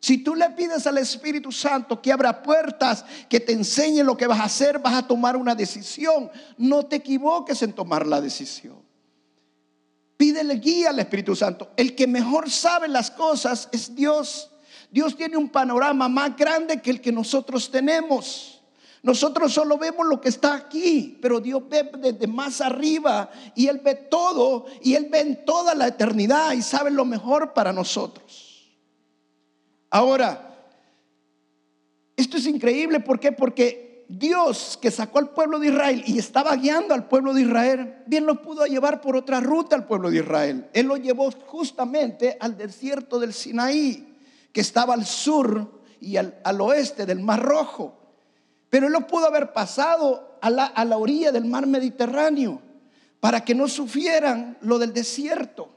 Si 0.01 0.19
tú 0.19 0.35
le 0.35 0.51
pides 0.51 0.87
al 0.87 0.99
Espíritu 0.99 1.51
Santo 1.51 2.01
que 2.01 2.13
abra 2.13 2.43
puertas, 2.43 3.05
que 3.29 3.41
te 3.41 3.53
enseñe 3.53 4.05
lo 4.05 4.17
que 4.17 4.29
vas 4.29 4.41
a 4.41 4.45
hacer, 4.45 4.79
vas 4.79 4.95
a 4.95 5.07
tomar 5.07 5.37
una 5.37 5.55
decisión. 5.55 6.31
No 6.57 6.87
te 6.87 6.97
equivoques 6.97 7.63
en 7.63 7.73
tomar 7.73 8.07
la 8.07 8.21
decisión. 8.21 8.81
Pídele 10.17 10.55
guía 10.57 10.91
al 10.91 10.99
Espíritu 11.01 11.35
Santo. 11.35 11.71
El 11.77 11.95
que 11.95 12.07
mejor 12.07 12.51
sabe 12.51 12.89
las 12.89 13.11
cosas 13.11 13.69
es 13.73 13.95
Dios. 13.95 14.51
Dios 14.91 15.17
tiene 15.17 15.37
un 15.37 15.49
panorama 15.49 16.09
más 16.09 16.37
grande 16.37 16.81
que 16.81 16.91
el 16.91 17.01
que 17.01 17.13
nosotros 17.13 17.71
tenemos. 17.71 18.58
Nosotros 19.09 19.55
solo 19.55 19.79
vemos 19.79 20.07
lo 20.07 20.21
que 20.21 20.29
está 20.29 20.55
aquí, 20.55 21.19
pero 21.23 21.41
Dios 21.41 21.63
ve 21.67 21.91
desde 21.99 22.27
más 22.27 22.61
arriba 22.61 23.31
y 23.55 23.67
Él 23.67 23.81
ve 23.83 23.95
todo 23.95 24.67
y 24.83 24.97
Él 24.97 25.09
ve 25.11 25.21
en 25.21 25.47
toda 25.47 25.75
la 25.75 25.87
eternidad 25.87 26.53
y 26.53 26.61
sabe 26.61 26.91
lo 26.91 27.07
mejor 27.07 27.55
para 27.55 27.73
nosotros. 27.73 28.71
Ahora, 29.89 30.55
esto 32.17 32.37
es 32.37 32.45
increíble, 32.45 33.01
¿por 33.01 33.19
qué? 33.19 33.33
Porque 33.33 34.05
Dios 34.11 34.79
que 34.79 34.91
sacó 34.91 35.21
al 35.21 35.31
pueblo 35.31 35.59
de 35.59 35.69
Israel 35.69 36.03
y 36.07 36.19
estaba 36.19 36.55
guiando 36.55 36.93
al 36.93 37.09
pueblo 37.09 37.33
de 37.33 37.41
Israel, 37.41 38.03
bien 38.05 38.27
lo 38.27 38.43
pudo 38.43 38.67
llevar 38.67 39.01
por 39.01 39.17
otra 39.17 39.41
ruta 39.41 39.75
al 39.75 39.87
pueblo 39.87 40.11
de 40.11 40.19
Israel. 40.19 40.69
Él 40.75 40.85
lo 40.85 40.99
llevó 40.99 41.31
justamente 41.47 42.37
al 42.39 42.59
desierto 42.59 43.19
del 43.19 43.33
Sinaí, 43.33 44.19
que 44.53 44.61
estaba 44.61 44.93
al 44.93 45.07
sur 45.07 45.81
y 45.99 46.19
al, 46.19 46.39
al 46.45 46.61
oeste 46.61 47.07
del 47.07 47.21
Mar 47.21 47.43
Rojo. 47.43 47.98
Pero 48.71 48.87
él 48.87 48.93
lo 48.93 49.07
pudo 49.07 49.27
haber 49.27 49.53
pasado 49.53 50.39
a 50.41 50.51
la, 50.51 50.67
a 50.67 50.85
la 50.85 50.99
orilla 50.99 51.33
del 51.33 51.45
mar 51.45 51.67
Mediterráneo 51.67 52.61
para 53.21 53.45
que 53.45 53.55
no 53.55 53.69
sufrieran 53.69 54.59
lo 54.61 54.79
del 54.79 54.93
desierto. 54.93 55.71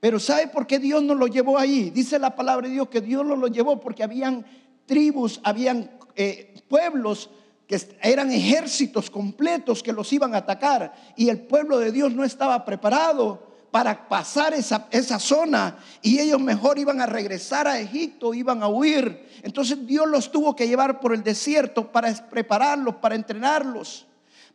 Pero 0.00 0.20
¿sabe 0.20 0.46
por 0.48 0.66
qué 0.66 0.78
Dios 0.78 1.02
no 1.02 1.14
lo 1.14 1.26
llevó 1.26 1.58
ahí? 1.58 1.90
Dice 1.90 2.18
la 2.18 2.36
palabra 2.36 2.68
de 2.68 2.74
Dios 2.74 2.88
que 2.88 3.00
Dios 3.00 3.26
no 3.26 3.34
lo 3.34 3.48
llevó 3.48 3.80
porque 3.80 4.04
habían 4.04 4.44
tribus, 4.86 5.40
habían 5.42 5.90
eh, 6.14 6.54
pueblos 6.68 7.30
que 7.66 7.78
eran 8.00 8.32
ejércitos 8.32 9.10
completos 9.10 9.82
que 9.82 9.92
los 9.92 10.12
iban 10.12 10.34
a 10.34 10.38
atacar 10.38 10.94
y 11.16 11.28
el 11.28 11.40
pueblo 11.40 11.78
de 11.78 11.92
Dios 11.92 12.14
no 12.14 12.24
estaba 12.24 12.64
preparado 12.64 13.47
para 13.70 14.08
pasar 14.08 14.54
esa, 14.54 14.88
esa 14.90 15.18
zona 15.18 15.78
y 16.02 16.18
ellos 16.18 16.40
mejor 16.40 16.78
iban 16.78 17.00
a 17.00 17.06
regresar 17.06 17.68
a 17.68 17.78
Egipto, 17.78 18.32
iban 18.32 18.62
a 18.62 18.68
huir. 18.68 19.28
Entonces 19.42 19.86
Dios 19.86 20.08
los 20.08 20.32
tuvo 20.32 20.56
que 20.56 20.66
llevar 20.66 21.00
por 21.00 21.12
el 21.12 21.22
desierto 21.22 21.90
para 21.92 22.12
prepararlos, 22.28 22.96
para 22.96 23.14
entrenarlos, 23.14 24.06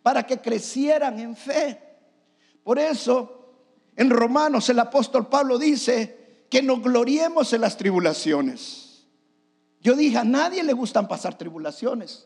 para 0.01 0.25
que 0.25 0.39
crecieran 0.39 1.19
en 1.19 1.35
fe. 1.35 1.79
Por 2.63 2.79
eso 2.79 3.53
en 3.95 4.09
Romanos 4.09 4.69
el 4.69 4.79
apóstol 4.79 5.27
Pablo 5.27 5.59
dice 5.59 6.45
que 6.49 6.61
nos 6.61 6.81
gloriemos 6.81 7.53
en 7.53 7.61
las 7.61 7.77
tribulaciones. 7.77 9.05
Yo 9.81 9.95
dije, 9.95 10.17
a 10.17 10.23
nadie 10.23 10.63
le 10.63 10.73
gustan 10.73 11.07
pasar 11.07 11.37
tribulaciones. 11.37 12.25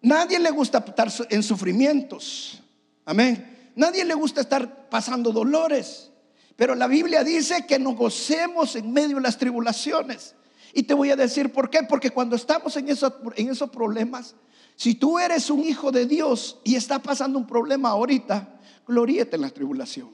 Nadie 0.00 0.38
le 0.38 0.50
gusta 0.50 0.78
estar 0.78 1.08
en 1.28 1.42
sufrimientos. 1.42 2.62
Amén. 3.04 3.57
Nadie 3.78 4.04
le 4.04 4.14
gusta 4.14 4.40
estar 4.40 4.88
pasando 4.90 5.30
dolores. 5.30 6.10
Pero 6.56 6.74
la 6.74 6.88
Biblia 6.88 7.22
dice 7.22 7.64
que 7.64 7.78
nos 7.78 7.94
gocemos 7.94 8.74
en 8.74 8.92
medio 8.92 9.16
de 9.16 9.22
las 9.22 9.38
tribulaciones. 9.38 10.34
Y 10.74 10.82
te 10.82 10.94
voy 10.94 11.12
a 11.12 11.16
decir 11.16 11.52
por 11.52 11.70
qué. 11.70 11.84
Porque 11.84 12.10
cuando 12.10 12.34
estamos 12.34 12.76
en, 12.76 12.88
esos, 12.88 13.12
en 13.36 13.50
esos 13.50 13.70
problemas, 13.70 14.34
si 14.74 14.96
tú 14.96 15.20
eres 15.20 15.48
un 15.48 15.62
hijo 15.62 15.92
de 15.92 16.06
Dios 16.06 16.58
y 16.64 16.74
está 16.74 16.98
pasando 16.98 17.38
un 17.38 17.46
problema 17.46 17.90
ahorita, 17.90 18.58
gloríete 18.84 19.36
en 19.36 19.42
la 19.42 19.50
tribulación. 19.50 20.10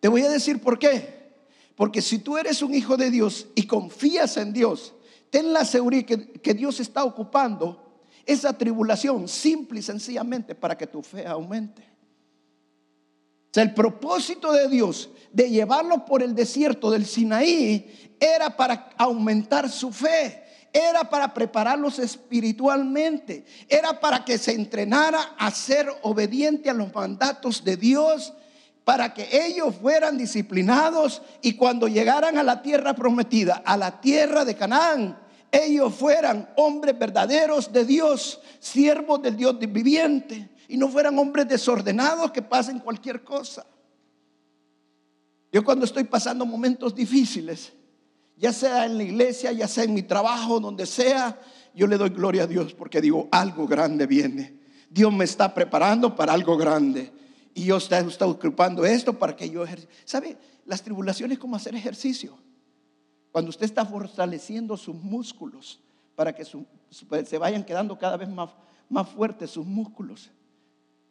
Te 0.00 0.08
voy 0.08 0.20
a 0.20 0.28
decir 0.28 0.60
por 0.60 0.78
qué. 0.78 1.38
Porque 1.74 2.02
si 2.02 2.18
tú 2.18 2.36
eres 2.36 2.60
un 2.60 2.74
hijo 2.74 2.98
de 2.98 3.10
Dios 3.10 3.46
y 3.54 3.66
confías 3.66 4.36
en 4.36 4.52
Dios, 4.52 4.92
ten 5.30 5.54
la 5.54 5.64
seguridad 5.64 6.04
que, 6.04 6.32
que 6.32 6.52
Dios 6.52 6.80
está 6.80 7.02
ocupando 7.04 8.02
esa 8.26 8.52
tribulación 8.52 9.26
simple 9.26 9.78
y 9.78 9.82
sencillamente 9.82 10.54
para 10.54 10.76
que 10.76 10.86
tu 10.86 11.02
fe 11.02 11.26
aumente 11.26 11.88
el 13.54 13.74
propósito 13.74 14.52
de 14.52 14.68
Dios 14.68 15.10
de 15.32 15.50
llevarlo 15.50 16.04
por 16.04 16.22
el 16.22 16.34
desierto 16.34 16.90
del 16.90 17.06
Sinaí 17.06 18.16
era 18.20 18.56
para 18.56 18.90
aumentar 18.96 19.68
su 19.68 19.92
fe, 19.92 20.44
era 20.72 21.08
para 21.08 21.32
prepararlos 21.32 21.98
espiritualmente, 21.98 23.44
era 23.68 24.00
para 24.00 24.24
que 24.24 24.38
se 24.38 24.52
entrenara 24.52 25.34
a 25.38 25.50
ser 25.50 25.88
obediente 26.02 26.68
a 26.68 26.74
los 26.74 26.92
mandatos 26.94 27.64
de 27.64 27.76
Dios, 27.76 28.34
para 28.84 29.12
que 29.12 29.28
ellos 29.30 29.74
fueran 29.80 30.16
disciplinados 30.16 31.20
y 31.42 31.54
cuando 31.54 31.88
llegaran 31.88 32.38
a 32.38 32.42
la 32.42 32.62
tierra 32.62 32.94
prometida, 32.94 33.62
a 33.64 33.76
la 33.76 34.00
tierra 34.00 34.46
de 34.46 34.56
Canaán, 34.56 35.18
ellos 35.50 35.94
fueran 35.94 36.48
hombres 36.56 36.98
verdaderos 36.98 37.72
de 37.72 37.84
Dios, 37.84 38.40
siervos 38.58 39.22
del 39.22 39.36
Dios 39.36 39.58
viviente 39.58 40.50
y 40.68 40.76
no 40.76 40.88
fueran 40.88 41.18
hombres 41.18 41.48
desordenados 41.48 42.30
que 42.30 42.42
pasen 42.42 42.78
cualquier 42.78 43.24
cosa. 43.24 43.66
Yo 45.50 45.64
cuando 45.64 45.86
estoy 45.86 46.04
pasando 46.04 46.44
momentos 46.44 46.94
difíciles, 46.94 47.72
ya 48.36 48.52
sea 48.52 48.84
en 48.84 48.98
la 48.98 49.02
iglesia, 49.02 49.50
ya 49.52 49.66
sea 49.66 49.84
en 49.84 49.94
mi 49.94 50.02
trabajo, 50.02 50.60
donde 50.60 50.84
sea, 50.84 51.40
yo 51.74 51.86
le 51.86 51.96
doy 51.96 52.10
gloria 52.10 52.42
a 52.42 52.46
Dios 52.46 52.74
porque 52.74 53.00
digo, 53.00 53.28
algo 53.30 53.66
grande 53.66 54.06
viene. 54.06 54.58
Dios 54.90 55.12
me 55.12 55.24
está 55.24 55.54
preparando 55.54 56.14
para 56.14 56.32
algo 56.34 56.56
grande. 56.56 57.12
Y 57.54 57.64
yo 57.64 57.78
está, 57.78 57.98
está 58.00 58.26
ocupando 58.26 58.84
esto 58.84 59.18
para 59.18 59.34
que 59.34 59.48
yo 59.48 59.64
ejerza. 59.64 59.88
¿Sabe? 60.04 60.36
Las 60.66 60.82
tribulaciones 60.82 61.38
como 61.38 61.56
hacer 61.56 61.74
ejercicio. 61.74 62.38
Cuando 63.38 63.50
usted 63.50 63.66
está 63.66 63.86
fortaleciendo 63.86 64.76
sus 64.76 64.96
músculos 64.96 65.78
para 66.16 66.34
que 66.34 66.44
se 66.44 67.38
vayan 67.38 67.62
quedando 67.62 67.96
cada 67.96 68.16
vez 68.16 68.28
más, 68.28 68.50
más 68.88 69.08
fuertes 69.08 69.52
sus 69.52 69.64
músculos. 69.64 70.28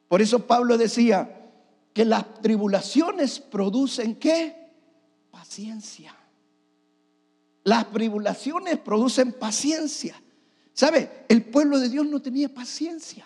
Por 0.10 0.22
eso 0.22 0.46
Pablo 0.46 0.78
decía 0.78 1.50
que 1.94 2.04
las 2.04 2.42
tribulaciones 2.42 3.40
producen 3.40 4.14
qué? 4.16 4.74
Paciencia. 5.32 6.14
Las 7.64 7.90
tribulaciones 7.94 8.78
producen 8.78 9.32
paciencia. 9.32 10.22
¿Sabe? 10.74 11.24
El 11.30 11.46
pueblo 11.46 11.80
de 11.80 11.88
Dios 11.88 12.06
no 12.08 12.22
tenía 12.22 12.54
paciencia. 12.54 13.26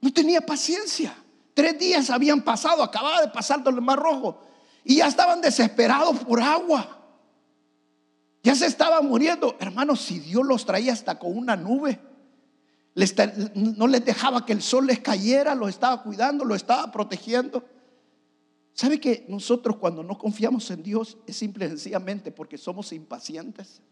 No 0.00 0.12
tenía 0.12 0.40
paciencia. 0.40 1.16
Tres 1.52 1.76
días 1.80 2.10
habían 2.10 2.42
pasado, 2.42 2.80
acababa 2.80 3.22
de 3.22 3.28
pasar 3.28 3.64
del 3.64 3.80
Mar 3.80 3.98
Rojo 3.98 4.44
y 4.84 4.96
ya 4.96 5.08
estaban 5.08 5.40
desesperados 5.42 6.16
por 6.20 6.40
agua. 6.40 6.97
Ya 8.48 8.54
se 8.54 8.64
estaban 8.64 9.06
muriendo. 9.06 9.58
Hermanos, 9.60 10.00
si 10.00 10.20
Dios 10.20 10.42
los 10.42 10.64
traía 10.64 10.94
hasta 10.94 11.18
con 11.18 11.36
una 11.36 11.54
nube 11.54 12.00
no 13.54 13.86
les 13.86 14.02
dejaba 14.06 14.46
que 14.46 14.54
el 14.54 14.62
sol 14.62 14.86
les 14.86 15.00
cayera, 15.00 15.54
los 15.54 15.68
estaba 15.68 16.02
cuidando, 16.02 16.46
los 16.46 16.56
estaba 16.56 16.90
protegiendo. 16.90 17.62
¿Sabe 18.72 18.98
que 18.98 19.26
nosotros 19.28 19.76
cuando 19.76 20.02
no 20.02 20.16
confiamos 20.16 20.70
en 20.70 20.82
Dios 20.82 21.18
es 21.26 21.36
simple 21.36 21.66
y 21.66 21.68
sencillamente 21.68 22.32
porque 22.32 22.56
somos 22.56 22.90
impacientes? 22.94 23.82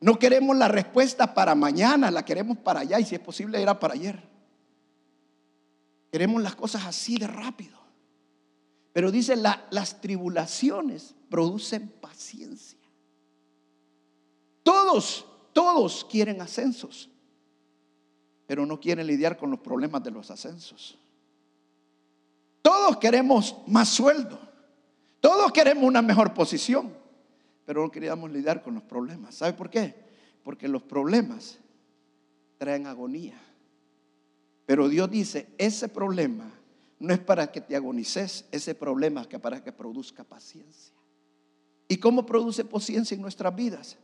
No 0.00 0.20
queremos 0.20 0.56
la 0.56 0.68
respuesta 0.68 1.34
para 1.34 1.56
mañana, 1.56 2.12
la 2.12 2.24
queremos 2.24 2.58
para 2.58 2.78
allá 2.78 3.00
y 3.00 3.04
si 3.04 3.16
es 3.16 3.20
posible 3.20 3.60
era 3.60 3.80
para 3.80 3.94
ayer. 3.94 4.22
Queremos 6.12 6.40
las 6.44 6.54
cosas 6.54 6.86
así 6.86 7.16
de 7.16 7.26
rápido. 7.26 7.76
Pero 8.92 9.10
dice, 9.10 9.34
las 9.34 10.00
tribulaciones 10.00 11.16
producen 11.28 11.88
paciencia. 11.88 12.77
Todos, 14.68 15.24
todos 15.54 16.04
quieren 16.10 16.42
ascensos 16.42 17.08
pero 18.48 18.64
no 18.64 18.80
quieren 18.80 19.06
lidiar 19.06 19.36
con 19.36 19.50
los 19.50 19.60
problemas 19.60 20.02
de 20.02 20.10
los 20.10 20.30
ascensos. 20.30 20.98
Todos 22.62 22.96
queremos 22.96 23.54
más 23.66 23.90
sueldo, 23.90 24.40
todos 25.20 25.52
queremos 25.52 25.84
una 25.84 26.00
mejor 26.00 26.32
posición, 26.32 26.90
pero 27.66 27.82
no 27.82 27.90
queríamos 27.90 28.32
lidiar 28.32 28.62
con 28.62 28.72
los 28.72 28.82
problemas. 28.84 29.34
¿Sabe 29.34 29.52
por 29.52 29.68
qué? 29.68 29.94
Porque 30.42 30.66
los 30.66 30.82
problemas 30.82 31.58
traen 32.56 32.86
agonía. 32.86 33.38
Pero 34.64 34.88
Dios 34.88 35.10
dice, 35.10 35.46
ese 35.58 35.90
problema 35.90 36.50
no 36.98 37.12
es 37.12 37.20
para 37.20 37.52
que 37.52 37.60
te 37.60 37.76
agonices, 37.76 38.46
ese 38.50 38.74
problema 38.74 39.26
es 39.30 39.40
para 39.40 39.62
que 39.62 39.72
produzca 39.72 40.24
paciencia. 40.24 40.94
¿Y 41.86 41.98
cómo 41.98 42.24
produce 42.24 42.64
paciencia 42.64 43.14
en 43.14 43.20
nuestras 43.20 43.54
vidas? 43.54 43.98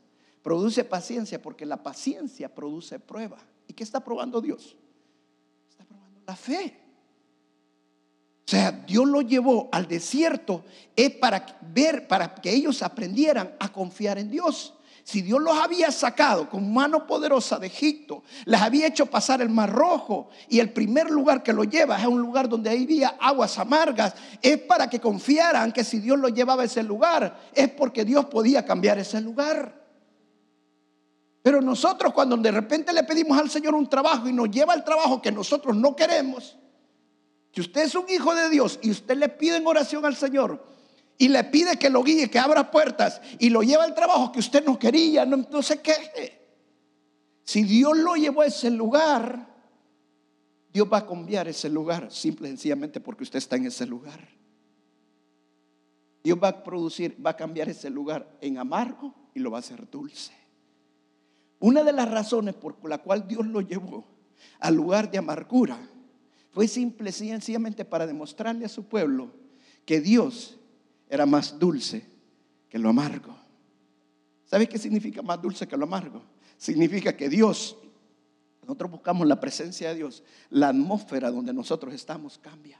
Produce 0.45 0.85
paciencia 0.85 1.41
porque 1.41 1.65
la 1.65 1.83
paciencia 1.83 2.55
produce 2.55 3.01
prueba. 3.01 3.39
¿Y 3.67 3.73
qué 3.73 3.83
está 3.83 4.05
probando 4.05 4.43
Dios? 4.43 4.77
Está 5.71 5.87
probando 5.87 6.21
la 6.27 6.37
fe. 6.37 6.79
O 8.47 8.51
sea, 8.51 8.71
Dios 8.71 9.09
lo 9.09 9.23
llevó 9.23 9.71
al 9.73 9.89
desierto 9.89 10.67
es 10.95 11.13
para 11.13 11.47
ver, 11.63 12.07
para 12.07 12.35
que 12.35 12.53
ellos 12.53 12.83
aprendieran 12.83 13.55
a 13.59 13.73
confiar 13.73 14.19
en 14.19 14.31
Dios. 14.31 14.75
Si 15.03 15.23
Dios 15.23 15.41
los 15.41 15.57
había 15.57 15.91
sacado 15.91 16.51
con 16.51 16.71
mano 16.75 17.07
poderosa 17.07 17.59
de 17.59 17.69
Egipto, 17.69 18.23
les 18.45 18.61
había 18.61 18.87
hecho 18.87 19.07
pasar 19.07 19.41
el 19.41 19.49
mar 19.49 19.73
rojo 19.73 20.29
y 20.51 20.61
el 20.61 20.75
primer 20.75 21.09
lugar 21.09 21.43
que 21.43 21.55
lo 21.55 21.65
lleva 21.65 21.99
es 21.99 22.07
un 22.07 22.21
lugar 22.21 22.51
donde 22.51 22.69
había 22.69 23.17
aguas 23.19 23.59
amargas, 23.59 24.13
es 24.43 24.59
para 24.59 24.91
que 24.91 25.01
confiaran 25.01 25.73
que 25.73 25.85
si 25.85 26.01
Dios 26.01 26.19
lo 26.19 26.29
llevaba 26.29 26.65
a 26.65 26.67
ese 26.67 26.83
lugar, 26.83 27.49
es 27.55 27.71
porque 27.71 28.05
Dios 28.05 28.27
podía 28.27 28.67
cambiar 28.67 28.99
ese 28.99 29.23
lugar. 29.23 29.84
Pero 31.45 31.61
nosotros 31.61 32.15
cuando 32.15 32.39
de 32.39 32.51
repente 32.51 32.91
le 32.91 33.03
pedimos 33.03 33.39
al 33.39 33.51
Señor 33.51 33.75
un 33.75 33.87
trabajo 33.87 34.27
y 34.27 34.33
nos 34.33 34.51
lleva 34.51 34.73
el 34.73 34.83
trabajo 34.83 35.21
que 35.21 35.31
nosotros 35.31 35.77
no 35.77 35.95
queremos, 35.95 36.57
si 37.53 37.61
usted 37.61 37.83
es 37.83 37.95
un 37.95 38.07
hijo 38.09 38.35
de 38.35 38.49
Dios 38.49 38.79
y 38.81 38.91
usted 38.91 39.15
le 39.15 39.29
pide 39.29 39.59
en 39.59 39.67
oración 39.67 40.07
al 40.07 40.17
Señor 40.17 40.65
y 41.19 41.29
le 41.29 41.45
pide 41.45 41.79
que 41.79 41.91
lo 41.91 42.03
guíe, 42.03 42.31
que 42.31 42.39
abra 42.39 42.71
puertas 42.71 43.21
y 43.39 43.51
lo 43.51 43.63
lleva 43.63 43.85
al 43.85 43.95
trabajo 43.95 44.33
que 44.33 44.39
usted 44.39 44.65
no 44.65 44.79
quería, 44.79 45.27
no, 45.27 45.37
no 45.37 45.63
se 45.63 45.83
queje. 45.83 46.41
Si 47.45 47.63
Dios 47.63 47.95
lo 47.99 48.15
llevó 48.15 48.41
a 48.41 48.47
ese 48.47 48.71
lugar, 48.71 49.47
Dios 50.73 50.89
va 50.91 50.97
a 50.97 51.07
cambiar 51.07 51.47
ese 51.47 51.69
lugar, 51.69 52.11
simple 52.11 52.49
y 52.49 52.53
sencillamente 52.53 53.01
porque 53.01 53.25
usted 53.25 53.37
está 53.37 53.57
en 53.57 53.67
ese 53.67 53.85
lugar. 53.85 54.31
Dios 56.23 56.39
va 56.43 56.49
a 56.49 56.65
producir, 56.65 57.15
va 57.25 57.33
a 57.33 57.37
cambiar 57.37 57.69
ese 57.69 57.91
lugar 57.91 58.35
en 58.41 58.57
amargo 58.57 59.15
y 59.35 59.41
lo 59.41 59.51
va 59.51 59.59
a 59.59 59.61
hacer 59.61 59.91
dulce. 59.91 60.33
Una 61.65 61.83
de 61.83 61.95
las 61.95 62.11
razones 62.11 62.55
por 62.55 62.77
la 62.87 62.99
cual 62.99 63.27
Dios 63.27 63.47
lo 63.47 63.63
llevó 63.63 64.05
al 64.61 64.75
lugar 64.75 65.11
de 65.11 65.17
amargura 65.17 65.79
fue 66.51 66.69
simple 66.69 67.09
y 67.09 67.13
sencillamente 67.15 67.87
para 67.87 68.07
demostrarle 68.07 68.67
a 68.67 68.69
su 68.69 68.85
pueblo 68.85 69.31
que 69.87 70.03
Dios 70.03 70.59
era 71.09 71.25
más 71.25 71.59
dulce 71.59 72.07
que 72.69 72.79
lo 72.79 72.91
amargo. 72.91 73.35
¿Sabe 74.45 74.69
qué 74.69 74.77
significa 74.77 75.23
más 75.23 75.41
dulce 75.41 75.67
que 75.67 75.75
lo 75.79 75.85
amargo? 75.85 76.21
Significa 76.59 77.17
que 77.17 77.31
Dios, 77.31 77.79
nosotros 78.61 78.91
buscamos 78.91 79.27
la 79.27 79.41
presencia 79.41 79.89
de 79.89 79.95
Dios, 79.95 80.23
la 80.51 80.69
atmósfera 80.69 81.31
donde 81.31 81.55
nosotros 81.55 81.95
estamos 81.95 82.37
cambia. 82.37 82.79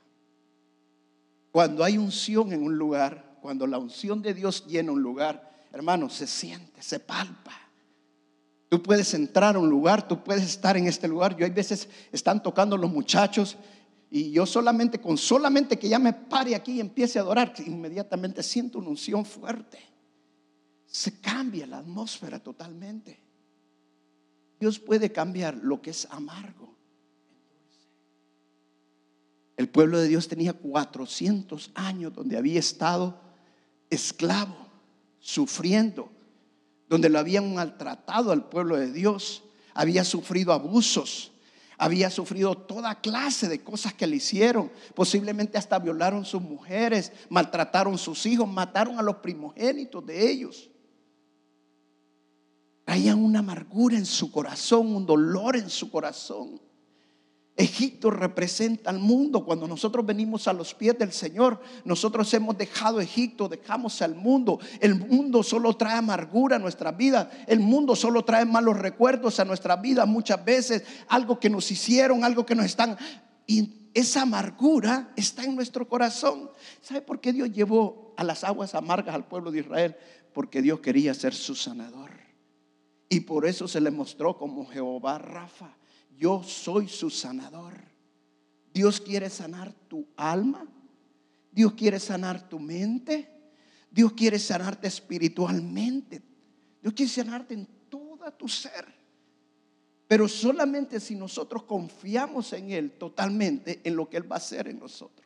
Cuando 1.51 1.85
hay 1.85 1.97
unción 1.97 2.53
en 2.53 2.63
un 2.63 2.77
lugar, 2.77 3.39
cuando 3.41 3.67
la 3.67 3.79
unción 3.79 4.21
de 4.21 4.35
Dios 4.35 4.67
llena 4.67 4.93
un 4.93 5.01
lugar, 5.01 5.51
hermano, 5.73 6.11
se 6.11 6.27
siente, 6.27 6.83
se 6.83 7.01
palpa. 7.01 7.64
Tú 8.75 8.83
puedes 8.83 9.15
entrar 9.15 9.55
a 9.55 9.61
un 9.61 9.71
lugar, 9.71 10.09
tú 10.09 10.25
puedes 10.25 10.43
estar 10.43 10.77
en 10.77 10.89
este 10.89 11.07
lugar. 11.07 11.37
Yo 11.37 11.45
hay 11.45 11.53
veces 11.53 11.89
están 12.11 12.43
tocando 12.43 12.77
los 12.77 12.91
muchachos 12.91 13.57
y 14.11 14.33
yo 14.33 14.47
solamente, 14.47 15.01
con 15.01 15.17
solamente 15.17 15.79
que 15.79 15.89
ya 15.89 16.01
me 16.01 16.13
pare 16.13 16.57
aquí 16.57 16.73
y 16.73 16.81
empiece 16.81 17.21
a 17.21 17.23
adorar, 17.23 17.55
inmediatamente 17.65 18.43
siento 18.43 18.81
una 18.81 18.89
unción 18.89 19.25
fuerte. 19.25 19.79
Se 20.87 21.21
cambia 21.21 21.69
la 21.69 21.79
atmósfera 21.79 22.41
totalmente. 22.41 23.21
Dios 24.59 24.81
puede 24.81 25.13
cambiar 25.13 25.55
lo 25.55 25.81
que 25.81 25.91
es 25.91 26.09
amargo 26.11 26.75
El 29.57 29.69
pueblo 29.69 30.01
de 30.01 30.09
Dios 30.09 30.27
tenía 30.27 30.53
400 30.53 31.71
años 31.77 32.13
donde 32.13 32.37
había 32.37 32.59
estado 32.59 33.21
esclavo, 33.89 34.67
sufriendo, 35.21 36.11
donde 36.89 37.09
lo 37.09 37.19
habían 37.19 37.55
maltratado 37.55 38.33
al 38.33 38.49
pueblo 38.49 38.77
de 38.77 38.93
Dios, 38.93 39.43
había 39.75 40.05
sufrido 40.05 40.53
abusos, 40.53 41.33
había 41.77 42.11
sufrido 42.11 42.55
toda 42.55 43.01
clase 43.01 43.49
de 43.49 43.63
cosas 43.63 43.95
que 43.95 44.07
le 44.07 44.17
hicieron. 44.17 44.71
Posiblemente 44.95 45.59
hasta 45.59 45.79
violaron 45.79 46.25
sus 46.25 46.41
mujeres, 46.41 47.13
maltrataron 47.29 47.99
sus 47.99 48.25
hijos, 48.27 48.49
mataron 48.49 48.99
a 48.99 49.03
los 49.03 49.17
primogénitos 49.17 50.05
de 50.07 50.31
ellos. 50.31 50.71
Traían 52.85 53.23
una 53.23 53.41
amargura 53.41 53.97
en 53.97 54.07
su 54.07 54.31
corazón, 54.31 54.95
un 54.95 55.07
dolor 55.07 55.57
en 55.57 55.71
su 55.71 55.91
corazón. 55.91 56.61
Egipto 57.57 58.11
representa 58.11 58.91
al 58.91 58.99
mundo. 58.99 59.45
Cuando 59.45 59.69
nosotros 59.69 60.05
venimos 60.05 60.49
a 60.49 60.53
los 60.53 60.75
pies 60.75 60.99
del 60.99 61.13
Señor, 61.13 61.61
nosotros 61.85 62.33
hemos 62.35 62.59
dejado 62.59 63.01
Egipto, 63.01 63.49
dejamos 63.49 64.03
al 64.03 64.17
mundo. 64.17 64.59
El 64.81 64.97
mundo 64.97 65.43
solo 65.45 65.77
trae 65.77 65.97
amargura 65.99 66.57
a 66.57 66.59
nuestra 66.59 66.91
vida. 66.91 67.31
El 67.47 67.61
mundo 67.61 67.95
solo 67.95 68.25
trae 68.25 68.45
malos 68.45 68.77
recuerdos 68.79 69.39
a 69.39 69.45
nuestra 69.45 69.77
vida 69.77 70.05
muchas 70.05 70.45
veces. 70.45 70.83
Algo 71.09 71.39
que 71.39 71.49
nos 71.49 71.71
hicieron, 71.71 72.25
algo 72.25 72.45
que 72.45 72.55
nos 72.55 72.67
están... 72.67 72.97
Y 73.47 73.91
esa 73.95 74.23
amargura 74.23 75.13
está 75.15 75.45
en 75.45 75.55
nuestro 75.55 75.89
corazón. 75.89 76.51
¿Sabe 76.81 77.03
por 77.03 77.21
qué 77.21 77.33
Dios 77.33 77.53
llevó 77.53 78.15
a 78.17 78.25
las 78.25 78.43
aguas 78.43 78.75
amargas 78.75 79.15
al 79.15 79.29
pueblo 79.29 79.53
de 79.53 79.61
Israel? 79.61 79.97
Porque 80.33 80.61
Dios 80.61 80.81
quería 80.81 81.15
ser 81.15 81.35
su 81.35 81.55
sanador. 81.55 82.11
Y 83.09 83.21
por 83.21 83.47
eso 83.47 83.69
se 83.69 83.81
le 83.81 83.93
mostró 83.93 84.37
como 84.37 84.67
Jehová 84.67 85.19
Rafa 85.19 85.77
yo 86.17 86.43
soy 86.43 86.89
su 86.89 87.11
sanador. 87.11 87.75
Dios 88.73 89.01
quiere 89.01 89.31
sanar 89.31 89.73
tu 89.73 90.07
alma. 90.17 90.67
Dios 91.51 91.75
quiere 91.75 92.01
sanar 92.01 92.49
tu 92.49 92.59
mente. 92.59 93.31
Dios 93.91 94.13
quiere 94.13 94.39
sanarte 94.39 94.89
espiritualmente. 94.89 96.23
Dios 96.83 96.95
quiere 96.95 97.11
sanarte 97.11 97.55
en 97.55 97.67
todo 97.89 98.31
tu 98.33 98.49
ser. 98.49 98.87
Pero 100.07 100.29
solamente 100.29 101.01
si 101.01 101.15
nosotros 101.15 101.63
confiamos 101.63 102.53
en 102.53 102.71
Él 102.73 102.93
totalmente, 102.99 103.81
en 103.85 103.97
lo 103.97 104.09
que 104.09 104.17
Él 104.17 104.31
va 104.31 104.37
a 104.37 104.39
hacer 104.39 104.69
en 104.69 104.79
nosotros. 104.79 105.25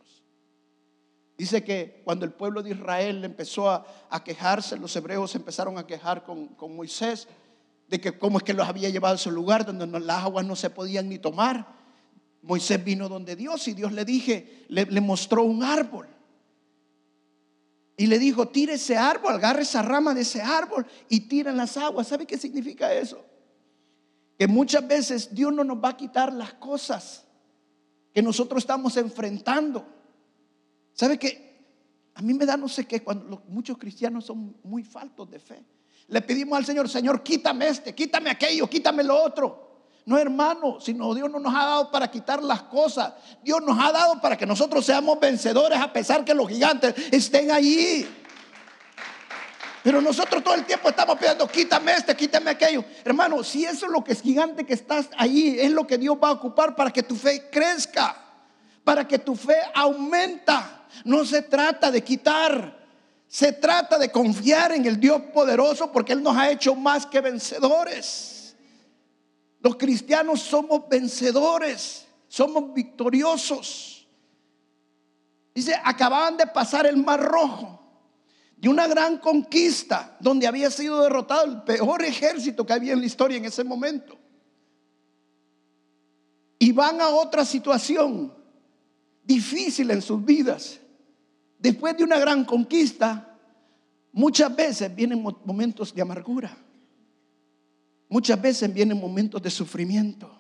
Dice 1.37 1.62
que 1.62 2.03
cuando 2.05 2.24
el 2.24 2.33
pueblo 2.33 2.62
de 2.62 2.70
Israel 2.70 3.24
empezó 3.24 3.70
a, 3.70 4.24
quejarse, 4.24 4.77
los 4.77 4.94
hebreos 4.96 5.35
empezaron 5.35 5.79
a 5.79 5.87
quejar 5.87 6.24
con, 6.24 6.48
con 6.48 6.74
Moisés 6.74 7.29
de 7.88 8.01
que 8.01 8.18
cómo 8.18 8.38
es 8.38 8.44
que 8.44 8.55
los 8.55 8.68
había 8.68 8.90
llevado 8.90 9.14
a 9.14 9.16
ese 9.16 9.31
lugar 9.31 9.64
donde 9.64 9.87
las 10.01 10.24
aguas 10.24 10.44
no 10.46 10.55
se 10.55 10.70
podían 10.70 11.09
ni 11.09 11.18
tomar. 11.18 11.66
Moisés 12.42 12.83
vino 12.85 13.09
donde 13.09 13.35
Dios 13.35 13.66
y 13.68 13.74
Dios 13.74 13.92
le 13.92 14.05
dije, 14.05 14.66
le, 14.68 15.01
mostró 15.01 15.42
un 15.42 15.62
árbol. 15.62 16.07
Y 17.96 18.07
le 18.07 18.18
dijo, 18.18 18.48
tire 18.48 18.74
ese 18.74 18.96
árbol, 18.96 19.35
agarre 19.35 19.62
esa 19.62 19.83
rama 19.83 20.14
de 20.14 20.20
ese 20.20 20.40
árbol 20.40 20.87
y 21.09 21.20
tira 21.20 21.51
en 21.51 21.57
las 21.57 21.77
aguas. 21.77 22.07
¿Sabe 22.07 22.27
qué 22.27 22.38
significa 22.38 22.92
eso? 22.92 23.24
Que 24.38 24.46
muchas 24.46 24.87
veces 24.87 25.35
Dios 25.35 25.53
no 25.53 25.64
nos 25.64 25.83
va 25.83 25.90
a 25.90 25.96
quitar 25.96 26.33
las 26.33 26.55
cosas 26.55 27.24
que 28.12 28.22
nosotros 28.22 28.62
estamos 28.62 28.96
enfrentando. 28.96 29.85
¿Sabe 30.92 31.18
qué? 31.18 31.48
A 32.14 32.22
mí 32.22 32.35
me 32.35 32.46
da 32.46 32.57
no 32.57 32.68
sé 32.68 32.87
qué 32.87 33.03
cuando 33.03 33.42
muchos 33.48 33.79
cristianos 33.79 34.27
son 34.27 34.57
muy 34.62 34.85
faltos 34.85 35.29
de 35.31 35.40
fe. 35.40 35.64
Le 36.09 36.23
pedimos 36.23 36.59
al 36.59 36.64
Señor, 36.64 36.88
Señor, 36.88 37.23
quítame 37.23 37.68
este, 37.68 37.94
quítame 37.94 38.31
aquello, 38.31 38.68
quítame 38.68 39.05
lo 39.05 39.23
otro. 39.23 39.68
No, 40.07 40.16
hermano, 40.16 40.81
sino 40.81 41.14
Dios 41.14 41.31
no 41.31 41.38
nos 41.38 41.55
ha 41.55 41.66
dado 41.66 41.90
para 41.90 42.11
quitar 42.11 42.42
las 42.42 42.62
cosas. 42.62 43.12
Dios 43.42 43.61
nos 43.61 43.79
ha 43.79 43.92
dado 43.92 44.18
para 44.23 44.38
que 44.38 44.47
nosotros 44.47 44.87
seamos 44.87 45.21
vencedores 45.21 45.79
a 45.79 45.92
pesar 45.92 46.25
que 46.25 46.33
los 46.33 46.49
gigantes 46.49 46.94
estén 47.12 47.51
allí. 47.51 48.09
Pero 49.83 50.01
nosotros 50.01 50.42
todo 50.42 50.55
el 50.55 50.64
tiempo 50.64 50.88
estamos 50.88 51.18
pidiendo, 51.18 51.47
quítame 51.47 51.92
este, 51.92 52.16
quítame 52.16 52.53
aquello. 52.53 52.85
Hermano, 53.05 53.44
si 53.44 53.66
eso 53.66 53.85
es 53.85 53.92
lo 53.92 54.03
que 54.03 54.12
es 54.12 54.23
gigante 54.23 54.64
que 54.64 54.73
estás 54.73 55.11
ahí, 55.18 55.59
es 55.61 55.71
lo 55.71 55.87
que 55.87 55.99
Dios 55.99 56.16
va 56.23 56.29
a 56.29 56.33
ocupar 56.33 56.75
para 56.75 56.90
que 56.90 57.03
tu 57.03 57.14
fe 57.14 57.51
crezca, 57.51 58.16
para 58.85 59.07
que 59.07 59.18
tu 59.18 59.37
fe 59.37 59.57
aumenta. 59.75 60.87
No 61.05 61.27
se 61.27 61.42
trata 61.42 61.90
de 61.90 62.03
quitar, 62.03 62.78
se 63.29 63.53
trata 63.53 63.99
de 63.99 64.11
confiar 64.11 64.73
en 64.73 64.87
el 64.87 64.99
Dios 64.99 65.21
poderoso 65.35 65.93
porque 65.93 66.14
Él 66.14 66.23
nos 66.23 66.35
ha 66.35 66.51
hecho 66.51 66.75
más 66.75 67.05
que 67.07 67.21
vencedores. 67.21 68.57
Los 69.61 69.77
cristianos 69.77 70.41
somos 70.41 70.88
vencedores, 70.88 72.07
somos 72.27 72.73
victoriosos. 72.73 74.09
Dice, 75.55 75.79
acababan 75.85 76.38
de 76.38 76.47
pasar 76.47 76.87
el 76.87 76.97
Mar 76.97 77.21
Rojo 77.21 77.79
de 78.57 78.69
una 78.69 78.87
gran 78.87 79.19
conquista 79.19 80.17
donde 80.21 80.47
había 80.47 80.71
sido 80.71 81.03
derrotado 81.03 81.45
el 81.45 81.62
peor 81.62 82.03
ejército 82.05 82.64
que 82.64 82.73
había 82.73 82.95
en 82.95 83.01
la 83.01 83.07
historia 83.07 83.37
en 83.37 83.45
ese 83.45 83.62
momento. 83.62 84.17
Y 86.59 86.73
van 86.73 87.01
a 87.03 87.09
otra 87.09 87.45
situación 87.45 88.33
difícil 89.23 89.91
en 89.91 90.01
sus 90.01 90.25
vidas 90.25 90.81
después 91.59 91.97
de 91.97 92.05
una 92.05 92.18
gran 92.18 92.44
conquista, 92.44 93.37
muchas 94.12 94.55
veces 94.55 94.94
vienen 94.94 95.23
momentos 95.44 95.94
de 95.94 96.03
amargura. 96.03 96.57
Muchas 98.09 98.40
veces 98.40 98.73
vienen 98.73 98.99
momentos 98.99 99.42
de 99.42 99.51
sufrimiento. 99.51 100.35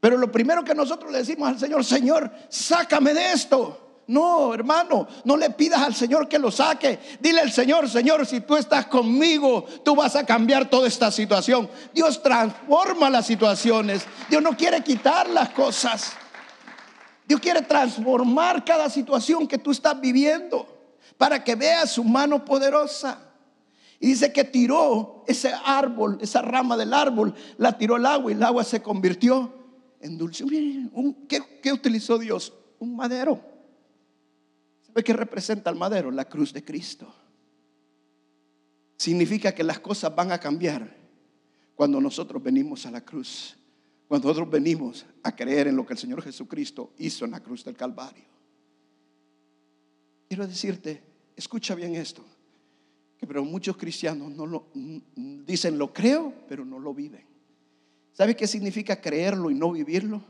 Pero 0.00 0.16
lo 0.16 0.32
primero 0.32 0.64
que 0.64 0.74
nosotros 0.74 1.12
le 1.12 1.18
decimos 1.18 1.48
al 1.48 1.58
Señor, 1.58 1.84
Señor, 1.84 2.32
sácame 2.48 3.14
de 3.14 3.32
esto. 3.32 3.86
No, 4.08 4.52
hermano, 4.52 5.06
no 5.24 5.36
le 5.36 5.50
pidas 5.50 5.82
al 5.82 5.94
Señor 5.94 6.26
que 6.26 6.38
lo 6.38 6.50
saque. 6.50 6.98
Dile 7.20 7.42
al 7.42 7.52
Señor, 7.52 7.88
Señor, 7.88 8.26
si 8.26 8.40
tú 8.40 8.56
estás 8.56 8.86
conmigo, 8.86 9.64
tú 9.84 9.94
vas 9.94 10.16
a 10.16 10.26
cambiar 10.26 10.68
toda 10.68 10.88
esta 10.88 11.12
situación. 11.12 11.70
Dios 11.94 12.20
transforma 12.20 13.08
las 13.08 13.26
situaciones. 13.26 14.04
Dios 14.28 14.42
no 14.42 14.56
quiere 14.56 14.82
quitar 14.82 15.28
las 15.28 15.50
cosas. 15.50 16.14
Dios 17.30 17.40
quiere 17.40 17.62
transformar 17.62 18.64
cada 18.64 18.90
situación 18.90 19.46
que 19.46 19.56
tú 19.56 19.70
estás 19.70 20.00
viviendo 20.00 20.66
para 21.16 21.44
que 21.44 21.54
veas 21.54 21.92
su 21.92 22.02
mano 22.02 22.44
poderosa. 22.44 23.20
Y 24.00 24.08
dice 24.08 24.32
que 24.32 24.42
tiró 24.42 25.22
ese 25.28 25.52
árbol, 25.64 26.18
esa 26.20 26.42
rama 26.42 26.76
del 26.76 26.92
árbol, 26.92 27.32
la 27.56 27.78
tiró 27.78 27.94
al 27.94 28.06
agua 28.06 28.32
y 28.32 28.34
el 28.34 28.42
agua 28.42 28.64
se 28.64 28.82
convirtió 28.82 29.54
en 30.00 30.18
dulce. 30.18 30.44
¿qué, 31.28 31.60
¿Qué 31.62 31.72
utilizó 31.72 32.18
Dios? 32.18 32.52
Un 32.80 32.96
madero. 32.96 33.40
¿Sabe 34.88 35.04
qué 35.04 35.12
representa 35.12 35.70
el 35.70 35.76
madero? 35.76 36.10
La 36.10 36.24
cruz 36.24 36.52
de 36.52 36.64
Cristo. 36.64 37.14
Significa 38.96 39.52
que 39.52 39.62
las 39.62 39.78
cosas 39.78 40.12
van 40.16 40.32
a 40.32 40.40
cambiar 40.40 40.96
cuando 41.76 42.00
nosotros 42.00 42.42
venimos 42.42 42.86
a 42.86 42.90
la 42.90 43.02
cruz 43.02 43.56
cuando 44.10 44.26
nosotros 44.26 44.50
venimos 44.50 45.06
a 45.22 45.36
creer 45.36 45.68
en 45.68 45.76
lo 45.76 45.86
que 45.86 45.92
el 45.92 45.98
Señor 46.00 46.20
Jesucristo 46.20 46.94
hizo 46.98 47.24
en 47.24 47.30
la 47.30 47.38
cruz 47.38 47.64
del 47.64 47.76
Calvario. 47.76 48.24
Quiero 50.26 50.48
decirte, 50.48 51.00
escucha 51.36 51.76
bien 51.76 51.94
esto, 51.94 52.24
que 53.16 53.24
pero 53.24 53.44
muchos 53.44 53.76
cristianos 53.76 54.32
no 54.32 54.46
lo 54.46 54.66
dicen 55.46 55.78
lo 55.78 55.92
creo, 55.92 56.34
pero 56.48 56.64
no 56.64 56.80
lo 56.80 56.92
viven. 56.92 57.24
¿Sabe 58.10 58.34
qué 58.34 58.48
significa 58.48 59.00
creerlo 59.00 59.48
y 59.48 59.54
no 59.54 59.70
vivirlo? 59.70 60.20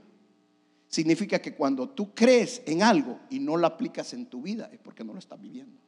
Significa 0.86 1.38
que 1.38 1.54
cuando 1.54 1.88
tú 1.88 2.14
crees 2.14 2.60
en 2.66 2.82
algo 2.82 3.18
y 3.30 3.38
no 3.38 3.56
lo 3.56 3.66
aplicas 3.66 4.12
en 4.12 4.26
tu 4.26 4.42
vida 4.42 4.68
es 4.70 4.78
porque 4.78 5.04
no 5.04 5.14
lo 5.14 5.18
estás 5.20 5.40
viviendo. 5.40 5.80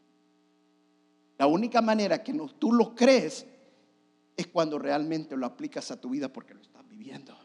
La 1.36 1.46
única 1.46 1.82
manera 1.82 2.22
que 2.22 2.32
tú 2.58 2.72
lo 2.72 2.94
crees 2.94 3.44
es 4.34 4.46
cuando 4.46 4.78
realmente 4.78 5.36
lo 5.36 5.44
aplicas 5.44 5.90
a 5.90 6.00
tu 6.00 6.08
vida 6.08 6.32
porque 6.32 6.54
lo 6.54 6.62
estás 6.62 6.88
viviendo. 6.88 7.41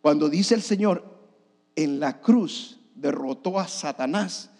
Cuando 0.00 0.28
dice 0.28 0.54
el 0.54 0.62
Señor, 0.62 1.04
en 1.76 2.00
la 2.00 2.20
cruz 2.20 2.78
derrotó 2.94 3.58
a 3.58 3.68
Satanás, 3.68 4.50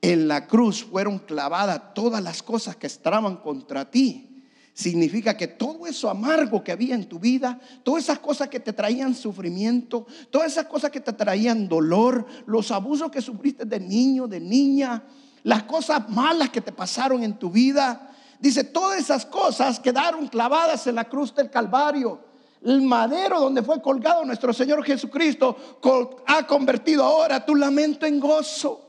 en 0.00 0.28
la 0.28 0.46
cruz 0.46 0.84
fueron 0.84 1.18
clavadas 1.18 1.94
todas 1.94 2.22
las 2.22 2.42
cosas 2.42 2.76
que 2.76 2.86
estaban 2.86 3.36
contra 3.36 3.90
ti. 3.90 4.28
Significa 4.74 5.36
que 5.36 5.48
todo 5.48 5.86
eso 5.86 6.08
amargo 6.08 6.64
que 6.64 6.72
había 6.72 6.94
en 6.94 7.08
tu 7.08 7.18
vida, 7.18 7.60
todas 7.82 8.04
esas 8.04 8.18
cosas 8.18 8.48
que 8.48 8.58
te 8.58 8.72
traían 8.72 9.14
sufrimiento, 9.14 10.06
todas 10.30 10.52
esas 10.52 10.66
cosas 10.66 10.90
que 10.90 11.00
te 11.00 11.12
traían 11.12 11.68
dolor, 11.68 12.26
los 12.46 12.70
abusos 12.70 13.10
que 13.10 13.20
sufriste 13.20 13.64
de 13.64 13.78
niño, 13.78 14.26
de 14.26 14.40
niña, 14.40 15.04
las 15.42 15.64
cosas 15.64 16.08
malas 16.08 16.48
que 16.50 16.62
te 16.62 16.72
pasaron 16.72 17.22
en 17.22 17.38
tu 17.38 17.50
vida, 17.50 18.12
Dice, 18.42 18.64
todas 18.64 18.98
esas 18.98 19.24
cosas 19.24 19.78
quedaron 19.78 20.26
clavadas 20.26 20.88
en 20.88 20.96
la 20.96 21.08
cruz 21.08 21.32
del 21.32 21.48
Calvario. 21.48 22.18
El 22.64 22.82
madero 22.82 23.40
donde 23.40 23.62
fue 23.62 23.82
colgado 23.82 24.24
nuestro 24.24 24.52
Señor 24.52 24.84
Jesucristo 24.84 25.80
ha 26.26 26.46
convertido 26.46 27.02
ahora 27.02 27.44
tu 27.44 27.56
lamento 27.56 28.06
en 28.06 28.20
gozo. 28.20 28.88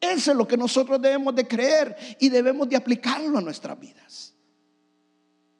Eso 0.00 0.32
es 0.32 0.36
lo 0.36 0.46
que 0.46 0.56
nosotros 0.56 1.00
debemos 1.00 1.34
de 1.34 1.48
creer 1.48 1.96
y 2.20 2.28
debemos 2.28 2.68
de 2.68 2.76
aplicarlo 2.76 3.38
a 3.38 3.40
nuestras 3.40 3.78
vidas. 3.80 4.34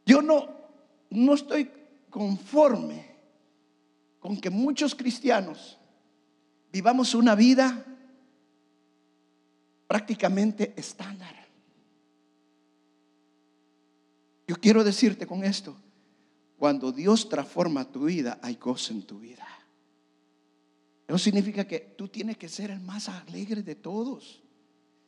Yo 0.05 0.21
no, 0.21 0.49
no 1.11 1.35
estoy 1.35 1.71
conforme 2.11 3.15
con 4.19 4.39
que 4.39 4.51
muchos 4.51 4.95
cristianos 4.95 5.79
vivamos 6.71 7.15
una 7.15 7.35
vida 7.35 7.85
prácticamente 9.87 10.75
estándar. 10.77 11.35
Yo 14.47 14.57
quiero 14.57 14.85
decirte 14.85 15.27
con 15.27 15.43
esto, 15.43 15.77
cuando 16.59 16.93
Dios 16.93 17.29
transforma 17.29 17.85
tu 17.85 18.05
vida, 18.05 18.39
hay 18.43 18.57
gozo 18.57 18.93
en 18.93 19.03
tu 19.03 19.19
vida. 19.19 19.47
Eso 21.07 21.19
significa 21.19 21.67
que 21.67 21.81
tú 21.81 22.09
tienes 22.09 22.37
que 22.37 22.49
ser 22.49 22.71
el 22.71 22.81
más 22.81 23.09
alegre 23.09 23.63
de 23.63 23.75
todos. 23.75 24.43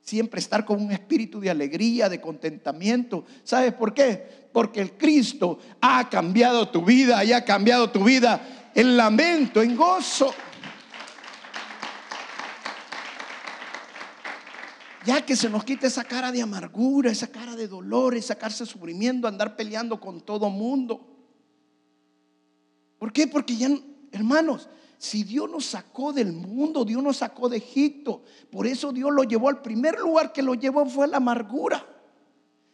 Siempre 0.00 0.38
estar 0.38 0.64
con 0.64 0.80
un 0.80 0.92
espíritu 0.92 1.40
de 1.40 1.50
alegría, 1.50 2.08
de 2.08 2.20
contentamiento. 2.20 3.24
¿Sabes 3.42 3.72
por 3.72 3.94
qué? 3.94 4.48
Porque 4.52 4.80
el 4.80 4.92
Cristo 4.92 5.58
ha 5.80 6.08
cambiado 6.08 6.68
tu 6.68 6.84
vida 6.84 7.24
y 7.24 7.32
ha 7.32 7.44
cambiado 7.44 7.90
tu 7.90 8.04
vida 8.04 8.70
en 8.74 8.96
lamento, 8.96 9.62
en 9.62 9.74
gozo. 9.74 10.32
Ya 15.04 15.24
que 15.24 15.36
se 15.36 15.48
nos 15.48 15.64
quite 15.64 15.86
esa 15.86 16.04
cara 16.04 16.30
de 16.32 16.42
amargura, 16.42 17.10
esa 17.10 17.28
cara 17.28 17.56
de 17.56 17.68
dolor, 17.68 18.14
esa 18.14 18.34
cara 18.34 18.54
de 18.54 18.66
sufrimiento, 18.66 19.26
andar 19.26 19.56
peleando 19.56 19.98
con 20.00 20.20
todo 20.20 20.50
mundo. 20.50 21.15
¿Por 22.98 23.12
qué? 23.12 23.26
Porque 23.26 23.56
ya, 23.56 23.68
hermanos, 24.12 24.68
si 24.98 25.24
Dios 25.24 25.50
nos 25.50 25.66
sacó 25.66 26.12
del 26.12 26.32
mundo, 26.32 26.84
Dios 26.84 27.02
nos 27.02 27.18
sacó 27.18 27.48
de 27.48 27.58
Egipto, 27.58 28.22
por 28.50 28.66
eso 28.66 28.92
Dios 28.92 29.12
lo 29.12 29.24
llevó 29.24 29.48
al 29.48 29.62
primer 29.62 29.98
lugar 29.98 30.32
que 30.32 30.42
lo 30.42 30.54
llevó 30.54 30.86
fue 30.86 31.06
la 31.06 31.18
amargura. 31.18 31.84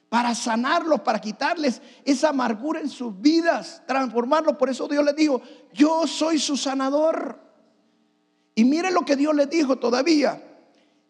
Para 0.09 0.35
sanarlos, 0.35 1.01
para 1.01 1.21
quitarles 1.21 1.81
esa 2.05 2.29
amargura 2.29 2.81
en 2.81 2.91
sus 2.91 3.19
vidas, 3.19 3.83
transformarlos. 3.87 4.57
Por 4.57 4.69
eso 4.69 4.87
Dios 4.87 5.03
les 5.03 5.17
dijo, 5.17 5.41
yo 5.73 6.07
soy 6.07 6.39
su 6.39 6.55
sanador. 6.55 7.41
Y 8.55 8.65
mire 8.65 8.91
lo 8.91 9.07
que 9.07 9.17
Dios 9.17 9.35
les 9.35 9.49
dijo 9.49 9.77
todavía 9.77 10.43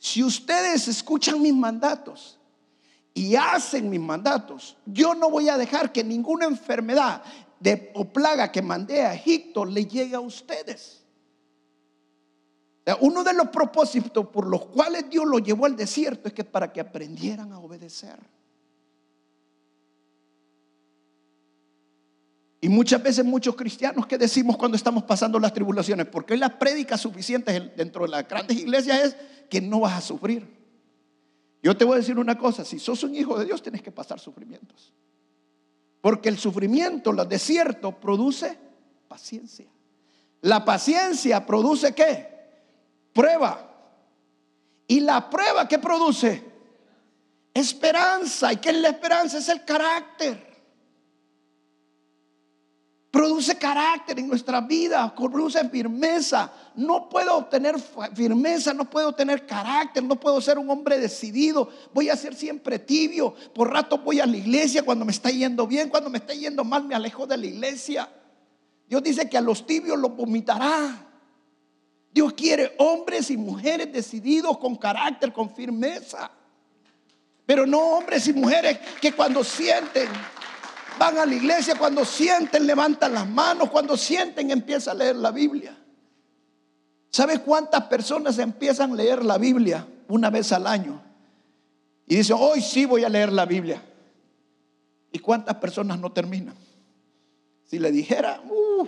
si 0.03 0.25
ustedes 0.25 0.88
escuchan 0.88 1.40
mis 1.40 1.55
mandatos 1.55 2.37
y 3.14 3.37
hacen 3.37 3.88
mis 3.88 4.01
mandatos, 4.01 4.77
yo 4.85 5.14
no 5.14 5.31
voy 5.31 5.48
a 5.48 5.57
dejar 5.57 5.92
que 5.92 6.03
ninguna 6.03 6.46
enfermedad 6.46 7.22
de, 7.62 7.92
o 7.94 8.05
plaga 8.05 8.51
que 8.51 8.61
mandé 8.61 9.03
a 9.03 9.14
Egipto 9.14 9.64
le 9.64 9.87
llegue 9.87 10.14
a 10.14 10.20
ustedes. 10.20 11.05
Uno 13.01 13.22
de 13.22 13.33
los 13.33 13.48
propósitos 13.48 14.27
por 14.29 14.46
los 14.46 14.66
cuales 14.66 15.09
Dios 15.09 15.25
los 15.27 15.42
llevó 15.42 15.66
al 15.66 15.77
desierto 15.77 16.29
es 16.29 16.35
que 16.35 16.42
para 16.42 16.72
que 16.72 16.81
aprendieran 16.81 17.53
a 17.53 17.61
obedecer. 17.61 18.18
Y 22.61 22.68
muchas 22.68 23.03
veces 23.03 23.25
muchos 23.25 23.55
cristianos 23.55 24.07
que 24.07 24.18
decimos 24.18 24.57
cuando 24.57 24.77
estamos 24.77 25.05
pasando 25.05 25.38
las 25.38 25.53
tribulaciones, 25.53 26.07
porque 26.07 26.37
las 26.37 26.55
prédicas 26.55 27.01
suficientes 27.01 27.77
dentro 27.77 28.03
de 28.05 28.11
las 28.11 28.29
grandes 28.29 28.57
iglesias 28.59 29.05
es 29.05 29.16
que 29.48 29.61
no 29.61 29.81
vas 29.81 29.98
a 29.98 30.01
sufrir. 30.01 30.48
Yo 31.62 31.77
te 31.77 31.85
voy 31.85 31.94
a 31.94 31.98
decir 31.98 32.18
una 32.18 32.37
cosa, 32.37 32.64
si 32.64 32.81
sos 32.81 33.05
un 33.05 33.14
hijo 33.14 33.38
de 33.38 33.44
Dios 33.44 33.62
tienes 33.62 33.83
que 33.83 33.92
pasar 33.92 34.18
sufrimientos. 34.18 34.92
Porque 36.03 36.29
el 36.29 36.38
sufrimiento, 36.38 37.11
el 37.11 37.27
desierto 37.27 37.99
produce 37.99 38.59
paciencia. 39.09 39.67
La 40.43 40.62
paciencia 40.62 41.47
produce 41.47 41.95
qué? 41.95 42.29
Prueba. 43.15 43.71
Y 44.87 45.01
la 45.01 45.31
prueba 45.31 45.67
que 45.67 45.79
produce 45.79 46.45
esperanza. 47.55 48.53
¿Y 48.53 48.57
qué 48.59 48.69
es 48.69 48.77
la 48.77 48.88
esperanza? 48.88 49.38
Es 49.38 49.49
el 49.49 49.65
carácter 49.65 50.53
produce 53.12 53.57
carácter 53.57 54.19
en 54.19 54.27
nuestra 54.27 54.61
vida, 54.62 55.15
produce 55.15 55.69
firmeza. 55.69 56.51
No 56.75 57.09
puedo 57.09 57.37
obtener 57.37 57.77
firmeza, 58.15 58.73
no 58.73 58.89
puedo 58.89 59.15
tener 59.15 59.47
carácter, 59.47 60.03
no 60.03 60.19
puedo 60.19 60.41
ser 60.41 60.59
un 60.59 60.69
hombre 60.71 60.99
decidido. 60.99 61.69
Voy 61.93 62.09
a 62.09 62.17
ser 62.17 62.35
siempre 62.35 62.79
tibio. 62.79 63.35
Por 63.55 63.71
rato 63.71 63.99
voy 63.99 64.21
a 64.21 64.27
la 64.27 64.37
iglesia 64.37 64.83
cuando 64.83 65.05
me 65.05 65.13
está 65.13 65.31
yendo 65.31 65.67
bien, 65.67 65.89
cuando 65.89 66.11
me 66.11 66.19
está 66.19 66.35
yendo 66.35 66.65
mal 66.65 66.85
me 66.85 66.95
alejo 66.95 67.27
de 67.27 67.37
la 67.37 67.47
iglesia. 67.47 68.09
Dios 68.89 69.03
dice 69.03 69.29
que 69.29 69.39
a 69.39 69.41
los 69.41 69.67
tibios 69.67 69.99
los 69.99 70.15
vomitará. 70.15 71.09
Dios 72.13 72.33
quiere 72.35 72.75
hombres 72.79 73.31
y 73.31 73.37
mujeres 73.37 73.93
decididos 73.93 74.59
con 74.59 74.77
carácter, 74.77 75.33
con 75.33 75.55
firmeza. 75.55 76.31
Pero 77.47 77.67
no 77.67 77.79
hombres 77.79 78.29
y 78.29 78.33
mujeres 78.33 78.79
que 79.01 79.13
cuando 79.13 79.43
sienten 79.43 80.09
Van 80.99 81.19
a 81.19 81.27
la 81.27 81.35
iglesia 81.35 81.75
cuando 81.77 82.05
sienten, 82.05 82.67
levantan 82.67 83.15
las 83.15 83.29
manos, 83.29 83.71
cuando 83.71 83.97
sienten, 83.97 84.51
empiezan 84.51 84.97
a 84.97 84.99
leer 84.99 85.17
la 85.17 85.31
Biblia. 85.31 85.77
¿Sabes 87.12 87.40
cuántas 87.40 87.85
personas 87.85 88.38
empiezan 88.38 88.92
a 88.92 88.94
leer 88.96 89.25
la 89.25 89.38
Biblia 89.38 89.87
una 90.09 90.31
vez 90.31 90.51
al 90.53 90.66
año? 90.66 91.01
Y 92.07 92.16
dicen, 92.16 92.37
hoy 92.38 92.61
sí 92.61 92.87
voy 92.87 93.05
a 93.05 93.09
leer 93.09 93.33
la 93.33 93.46
Biblia. 93.46 93.83
¿Y 95.12 95.18
cuántas 95.18 95.57
personas 95.57 95.98
no 95.98 96.11
terminan? 96.11 96.55
Si 97.64 97.79
le 97.79 97.92
dijera, 97.92 98.42
uh, 98.48 98.87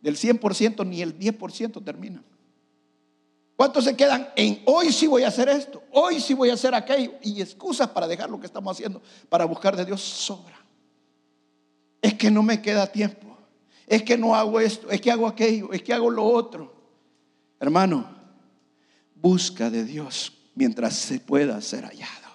del 0.00 0.16
100% 0.16 0.86
ni 0.86 1.02
el 1.02 1.18
10% 1.18 1.84
terminan. 1.84 2.24
¿Cuántos 3.56 3.84
se 3.84 3.94
quedan 3.94 4.28
en 4.36 4.62
hoy 4.64 4.92
sí 4.92 5.06
voy 5.06 5.24
a 5.24 5.28
hacer 5.28 5.48
esto? 5.48 5.82
Hoy 5.92 6.20
sí 6.20 6.32
voy 6.32 6.50
a 6.50 6.54
hacer 6.54 6.74
aquello. 6.74 7.12
Y 7.22 7.42
excusas 7.42 7.88
para 7.88 8.06
dejar 8.06 8.30
lo 8.30 8.40
que 8.40 8.46
estamos 8.46 8.74
haciendo, 8.74 9.02
para 9.28 9.44
buscar 9.44 9.76
de 9.76 9.84
Dios 9.84 10.00
sobra 10.00 10.60
es 12.02 12.14
que 12.14 12.30
no 12.30 12.42
me 12.42 12.62
queda 12.62 12.86
tiempo, 12.86 13.36
es 13.86 14.02
que 14.02 14.16
no 14.16 14.34
hago 14.34 14.60
esto, 14.60 14.90
es 14.90 15.00
que 15.00 15.10
hago 15.10 15.26
aquello, 15.26 15.72
es 15.72 15.82
que 15.82 15.92
hago 15.92 16.10
lo 16.10 16.24
otro. 16.24 16.79
Hermano, 17.60 18.08
busca 19.14 19.70
de 19.70 19.84
Dios 19.84 20.32
mientras 20.54 20.94
se 20.94 21.20
pueda 21.20 21.60
ser 21.60 21.84
hallado. 21.84 22.28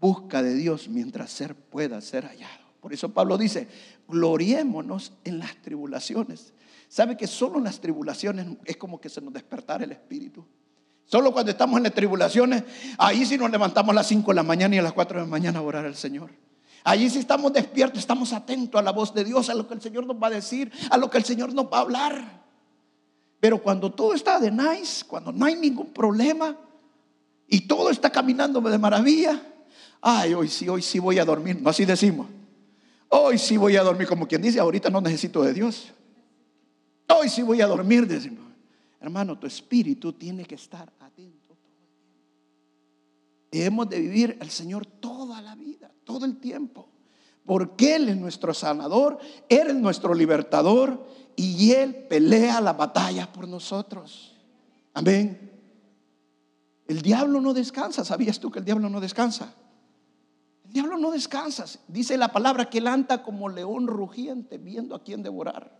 Busca 0.00 0.42
de 0.42 0.54
Dios 0.54 0.88
mientras 0.88 1.30
ser 1.30 1.54
pueda 1.54 2.00
ser 2.00 2.24
hallado. 2.24 2.64
Por 2.80 2.92
eso 2.92 3.12
Pablo 3.12 3.36
dice, 3.36 3.66
gloriémonos 4.06 5.12
en 5.24 5.38
las 5.40 5.56
tribulaciones. 5.62 6.52
¿Sabe 6.88 7.16
que 7.16 7.26
solo 7.26 7.58
en 7.58 7.64
las 7.64 7.80
tribulaciones 7.80 8.46
es 8.64 8.76
como 8.76 9.00
que 9.00 9.08
se 9.08 9.20
nos 9.20 9.32
despertara 9.32 9.84
el 9.84 9.92
espíritu? 9.92 10.46
Solo 11.06 11.32
cuando 11.32 11.50
estamos 11.50 11.76
en 11.78 11.82
las 11.82 11.94
tribulaciones, 11.94 12.62
ahí 12.98 13.26
sí 13.26 13.36
nos 13.36 13.50
levantamos 13.50 13.90
a 13.90 13.94
las 13.94 14.06
5 14.06 14.30
de 14.30 14.34
la 14.36 14.42
mañana 14.42 14.76
y 14.76 14.78
a 14.78 14.82
las 14.82 14.92
4 14.92 15.18
de 15.18 15.24
la 15.24 15.30
mañana 15.30 15.58
a 15.58 15.62
orar 15.62 15.84
al 15.84 15.96
Señor. 15.96 16.30
Allí 16.84 17.08
si 17.08 17.18
estamos 17.18 17.52
despiertos, 17.52 17.98
estamos 17.98 18.32
atentos 18.32 18.78
a 18.78 18.82
la 18.84 18.92
voz 18.92 19.12
de 19.14 19.24
Dios, 19.24 19.48
a 19.48 19.54
lo 19.54 19.66
que 19.66 19.74
el 19.74 19.80
Señor 19.80 20.06
nos 20.06 20.22
va 20.22 20.28
a 20.28 20.30
decir, 20.30 20.70
a 20.90 20.98
lo 20.98 21.10
que 21.10 21.18
el 21.18 21.24
Señor 21.24 21.52
nos 21.52 21.64
va 21.64 21.78
a 21.78 21.80
hablar. 21.80 22.43
Pero 23.44 23.62
cuando 23.62 23.92
todo 23.92 24.14
está 24.14 24.40
de 24.40 24.50
nice, 24.50 25.04
cuando 25.06 25.30
no 25.30 25.44
hay 25.44 25.54
ningún 25.54 25.92
problema 25.92 26.56
y 27.46 27.60
todo 27.68 27.90
está 27.90 28.08
caminando 28.08 28.58
de 28.58 28.78
maravilla, 28.78 29.38
ay, 30.00 30.32
hoy 30.32 30.48
sí, 30.48 30.66
hoy 30.66 30.80
sí 30.80 30.98
voy 30.98 31.18
a 31.18 31.26
dormir. 31.26 31.60
No 31.60 31.68
así 31.68 31.84
decimos. 31.84 32.26
Hoy 33.10 33.36
sí 33.36 33.58
voy 33.58 33.76
a 33.76 33.82
dormir, 33.82 34.08
como 34.08 34.26
quien 34.26 34.40
dice, 34.40 34.58
ahorita 34.60 34.88
no 34.88 35.02
necesito 35.02 35.42
de 35.42 35.52
Dios. 35.52 35.92
Hoy 37.06 37.28
sí 37.28 37.42
voy 37.42 37.60
a 37.60 37.66
dormir, 37.66 38.06
decimos. 38.06 38.46
Hermano, 38.98 39.38
tu 39.38 39.46
espíritu 39.46 40.14
tiene 40.14 40.46
que 40.46 40.54
estar 40.54 40.90
atento 40.98 41.54
hemos 43.52 43.90
de 43.90 44.00
vivir 44.00 44.38
el 44.40 44.48
Señor 44.48 44.86
toda 44.86 45.42
la 45.42 45.54
vida, 45.54 45.92
todo 46.04 46.24
el 46.24 46.38
tiempo. 46.38 46.88
Porque 47.44 47.96
Él 47.96 48.08
es 48.08 48.16
nuestro 48.16 48.54
sanador, 48.54 49.18
Él 49.50 49.68
es 49.68 49.74
nuestro 49.74 50.14
libertador 50.14 51.06
y 51.36 51.72
Él 51.72 52.06
pelea 52.08 52.60
la 52.60 52.72
batalla 52.72 53.30
por 53.32 53.48
nosotros. 53.48 54.34
Amén. 54.92 55.52
El 56.86 57.02
diablo 57.02 57.40
no 57.40 57.54
descansa. 57.54 58.04
¿Sabías 58.04 58.38
tú 58.38 58.50
que 58.50 58.58
el 58.60 58.64
diablo 58.64 58.88
no 58.88 59.00
descansa? 59.00 59.52
El 60.66 60.72
diablo 60.72 60.98
no 60.98 61.10
descansa. 61.10 61.66
Dice 61.88 62.16
la 62.16 62.28
palabra 62.28 62.68
que 62.68 62.78
él 62.78 62.86
anda 62.86 63.22
como 63.22 63.48
león 63.48 63.86
rugiente 63.86 64.58
viendo 64.58 64.94
a 64.94 65.02
quién 65.02 65.22
devorar. 65.22 65.78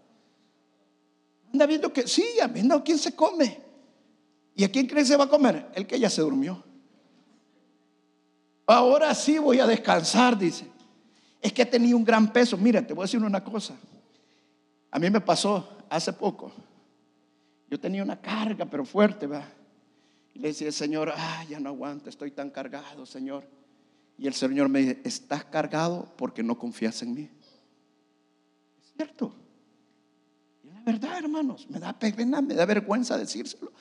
Anda 1.53 1.67
viendo 1.67 1.93
que, 1.93 2.07
sí, 2.09 2.25
viendo 2.53 2.75
a 2.75 2.83
quién 2.83 2.99
se 2.99 3.15
come. 3.15 3.61
¿Y 4.57 4.65
a 4.65 4.71
quién 4.71 4.87
cree 4.87 5.03
que 5.03 5.09
se 5.09 5.17
va 5.17 5.25
a 5.25 5.29
comer? 5.29 5.71
El 5.75 5.87
que 5.87 5.99
ya 5.99 6.09
se 6.09 6.23
durmió. 6.23 6.63
Ahora 8.67 9.15
sí 9.15 9.39
voy 9.39 9.61
a 9.61 9.67
descansar, 9.67 10.39
dice. 10.39 10.69
Es 11.41 11.53
que 11.53 11.67
tenía 11.67 11.95
un 11.95 12.05
gran 12.05 12.33
peso. 12.33 12.57
Mira, 12.57 12.85
te 12.87 12.95
voy 12.95 13.03
a 13.03 13.07
decir 13.07 13.23
una 13.23 13.45
cosa. 13.45 13.75
A 14.95 15.01
mí 15.01 15.11
me 15.11 15.21
pasó 15.21 15.77
hace 15.91 16.13
poco. 16.13 16.53
Yo 17.69 17.81
tenía 17.81 18.01
una 18.01 18.21
carga, 18.21 18.65
pero 18.65 18.85
fuerte, 18.85 19.27
¿verdad? 19.27 19.49
Y 20.33 20.39
le 20.39 20.49
decía, 20.49 20.71
Señor, 20.71 21.13
ah, 21.13 21.45
ya 21.49 21.59
no 21.59 21.71
aguanto, 21.71 22.09
estoy 22.09 22.31
tan 22.31 22.49
cargado, 22.49 23.05
Señor. 23.05 23.45
Y 24.17 24.29
el 24.29 24.35
Señor 24.35 24.69
me 24.69 24.79
dice, 24.79 25.01
estás 25.03 25.47
cargado 25.47 26.15
porque 26.17 26.45
no 26.45 26.57
confías 26.57 27.03
en 27.03 27.13
mí. 27.13 27.29
Es 28.85 28.93
cierto. 28.97 29.35
Y 30.63 30.69
la 30.69 30.81
verdad, 30.83 31.19
hermanos, 31.19 31.69
me 31.69 31.81
da 31.81 31.93
pena, 31.99 32.41
me 32.41 32.55
da 32.55 32.65
vergüenza 32.65 33.19
decírselo. 33.19 33.73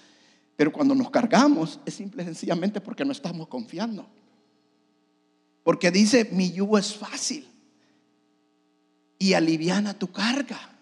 Pero 0.56 0.74
cuando 0.74 0.96
nos 0.96 1.12
cargamos 1.12 1.80
es 1.86 1.94
simple 1.94 2.24
y 2.24 2.26
sencillamente 2.26 2.82
porque 2.82 3.06
no 3.06 3.12
estamos 3.12 3.48
confiando. 3.48 4.08
Porque 5.62 5.92
dice, 5.92 6.28
mi 6.32 6.52
yugo 6.52 6.80
es 6.80 6.96
fácil 6.96 7.48
y 9.20 9.34
aliviana 9.34 9.94
tu 9.94 10.12
carga. 10.12 10.73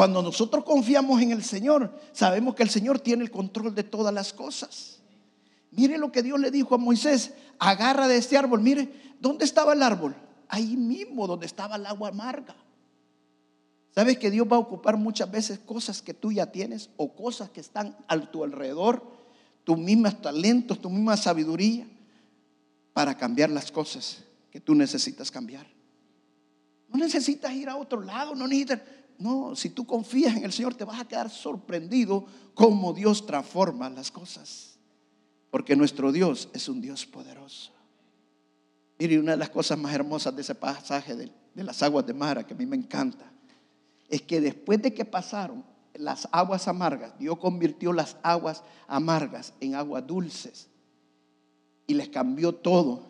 Cuando 0.00 0.22
nosotros 0.22 0.64
confiamos 0.64 1.20
en 1.20 1.30
el 1.30 1.44
Señor, 1.44 1.94
sabemos 2.12 2.54
que 2.54 2.62
el 2.62 2.70
Señor 2.70 3.00
tiene 3.00 3.22
el 3.22 3.30
control 3.30 3.74
de 3.74 3.84
todas 3.84 4.14
las 4.14 4.32
cosas. 4.32 5.00
Mire 5.72 5.98
lo 5.98 6.10
que 6.10 6.22
Dios 6.22 6.40
le 6.40 6.50
dijo 6.50 6.74
a 6.74 6.78
Moisés, 6.78 7.34
agarra 7.58 8.08
de 8.08 8.16
este 8.16 8.38
árbol. 8.38 8.62
Mire, 8.62 8.90
¿dónde 9.20 9.44
estaba 9.44 9.74
el 9.74 9.82
árbol? 9.82 10.16
Ahí 10.48 10.74
mismo, 10.74 11.26
donde 11.26 11.44
estaba 11.44 11.76
el 11.76 11.84
agua 11.84 12.08
amarga. 12.08 12.56
¿Sabes 13.94 14.16
que 14.16 14.30
Dios 14.30 14.48
va 14.50 14.56
a 14.56 14.60
ocupar 14.60 14.96
muchas 14.96 15.30
veces 15.30 15.58
cosas 15.58 16.00
que 16.00 16.14
tú 16.14 16.32
ya 16.32 16.46
tienes 16.46 16.88
o 16.96 17.14
cosas 17.14 17.50
que 17.50 17.60
están 17.60 17.94
a 18.08 18.18
tu 18.18 18.42
alrededor, 18.42 19.02
tus 19.64 19.76
mismos 19.76 20.18
talentos, 20.22 20.80
tu 20.80 20.88
misma 20.88 21.18
sabiduría, 21.18 21.86
para 22.94 23.18
cambiar 23.18 23.50
las 23.50 23.70
cosas 23.70 24.24
que 24.50 24.60
tú 24.60 24.74
necesitas 24.74 25.30
cambiar? 25.30 25.66
No 26.88 26.98
necesitas 26.98 27.52
ir 27.52 27.68
a 27.68 27.76
otro 27.76 28.00
lado, 28.00 28.34
no 28.34 28.48
necesitas 28.48 28.80
no, 29.20 29.54
si 29.54 29.68
tú 29.68 29.86
confías 29.86 30.34
en 30.34 30.44
el 30.44 30.52
Señor 30.52 30.74
te 30.74 30.84
vas 30.84 30.98
a 30.98 31.06
quedar 31.06 31.28
sorprendido 31.28 32.24
cómo 32.54 32.94
Dios 32.94 33.26
transforma 33.26 33.90
las 33.90 34.10
cosas. 34.10 34.78
Porque 35.50 35.76
nuestro 35.76 36.10
Dios 36.10 36.48
es 36.54 36.68
un 36.68 36.80
Dios 36.80 37.04
poderoso. 37.04 37.70
Mire, 38.98 39.18
una 39.18 39.32
de 39.32 39.36
las 39.36 39.50
cosas 39.50 39.78
más 39.78 39.92
hermosas 39.92 40.34
de 40.34 40.40
ese 40.40 40.54
pasaje 40.54 41.14
de, 41.14 41.30
de 41.54 41.64
las 41.64 41.82
aguas 41.82 42.06
de 42.06 42.14
Mara, 42.14 42.46
que 42.46 42.54
a 42.54 42.56
mí 42.56 42.64
me 42.64 42.76
encanta, 42.76 43.30
es 44.08 44.22
que 44.22 44.40
después 44.40 44.80
de 44.80 44.94
que 44.94 45.04
pasaron 45.04 45.64
las 45.94 46.26
aguas 46.32 46.66
amargas, 46.66 47.18
Dios 47.18 47.38
convirtió 47.38 47.92
las 47.92 48.16
aguas 48.22 48.62
amargas 48.86 49.52
en 49.60 49.74
aguas 49.74 50.06
dulces 50.06 50.68
y 51.86 51.92
les 51.92 52.08
cambió 52.08 52.54
todo. 52.54 53.06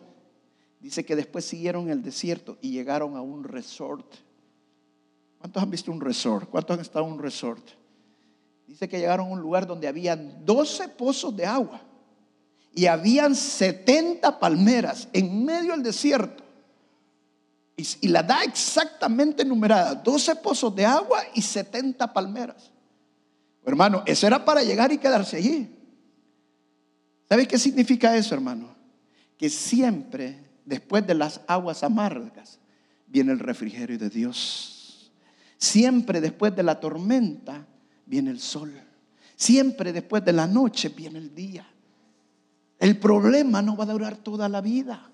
Dice 0.81 1.05
que 1.05 1.15
después 1.15 1.45
siguieron 1.45 1.89
el 1.89 2.03
desierto 2.03 2.57
y 2.59 2.71
llegaron 2.71 3.15
a 3.15 3.21
un 3.21 3.45
resort 3.45 4.13
¿Cuántos 5.41 5.63
han 5.63 5.71
visto 5.71 5.91
un 5.91 5.99
resort? 5.99 6.49
¿Cuántos 6.49 6.75
han 6.75 6.81
estado 6.81 7.05
en 7.05 7.13
un 7.13 7.19
resort? 7.19 7.67
Dice 8.67 8.87
que 8.87 8.99
llegaron 8.99 9.27
a 9.27 9.31
un 9.31 9.41
lugar 9.41 9.65
donde 9.65 9.87
habían 9.87 10.45
12 10.45 10.89
pozos 10.89 11.35
de 11.35 11.45
agua 11.45 11.81
y 12.75 12.85
habían 12.85 13.35
70 13.35 14.39
palmeras 14.39 15.09
en 15.11 15.43
medio 15.43 15.71
del 15.71 15.81
desierto. 15.81 16.43
Y, 17.75 18.07
la 18.09 18.21
da 18.21 18.43
exactamente 18.43 19.43
numerada, 19.43 19.95
12 19.95 20.35
pozos 20.35 20.75
de 20.75 20.85
agua 20.85 21.19
y 21.33 21.41
70 21.41 22.13
palmeras. 22.13 22.69
Hermano, 23.65 24.03
eso 24.05 24.27
era 24.27 24.45
para 24.45 24.61
llegar 24.61 24.91
y 24.91 24.99
quedarse 24.99 25.37
allí. 25.37 25.75
¿Sabe 27.27 27.47
qué 27.47 27.57
significa 27.57 28.15
eso, 28.15 28.35
hermano? 28.35 28.75
Que 29.37 29.49
siempre 29.49 30.37
después 30.65 31.07
de 31.07 31.15
las 31.15 31.41
aguas 31.47 31.83
amargas 31.83 32.59
viene 33.07 33.31
el 33.31 33.39
refrigerio 33.39 33.97
de 33.97 34.09
Dios. 34.09 34.80
Siempre 35.61 36.19
después 36.21 36.55
de 36.55 36.63
la 36.63 36.79
tormenta 36.79 37.67
viene 38.07 38.31
el 38.31 38.39
sol. 38.39 38.73
Siempre 39.35 39.93
después 39.93 40.25
de 40.25 40.33
la 40.33 40.47
noche 40.47 40.89
viene 40.89 41.19
el 41.19 41.35
día. 41.35 41.67
El 42.79 42.97
problema 42.97 43.61
no 43.61 43.77
va 43.77 43.83
a 43.83 43.93
durar 43.93 44.17
toda 44.17 44.49
la 44.49 44.59
vida. 44.59 45.07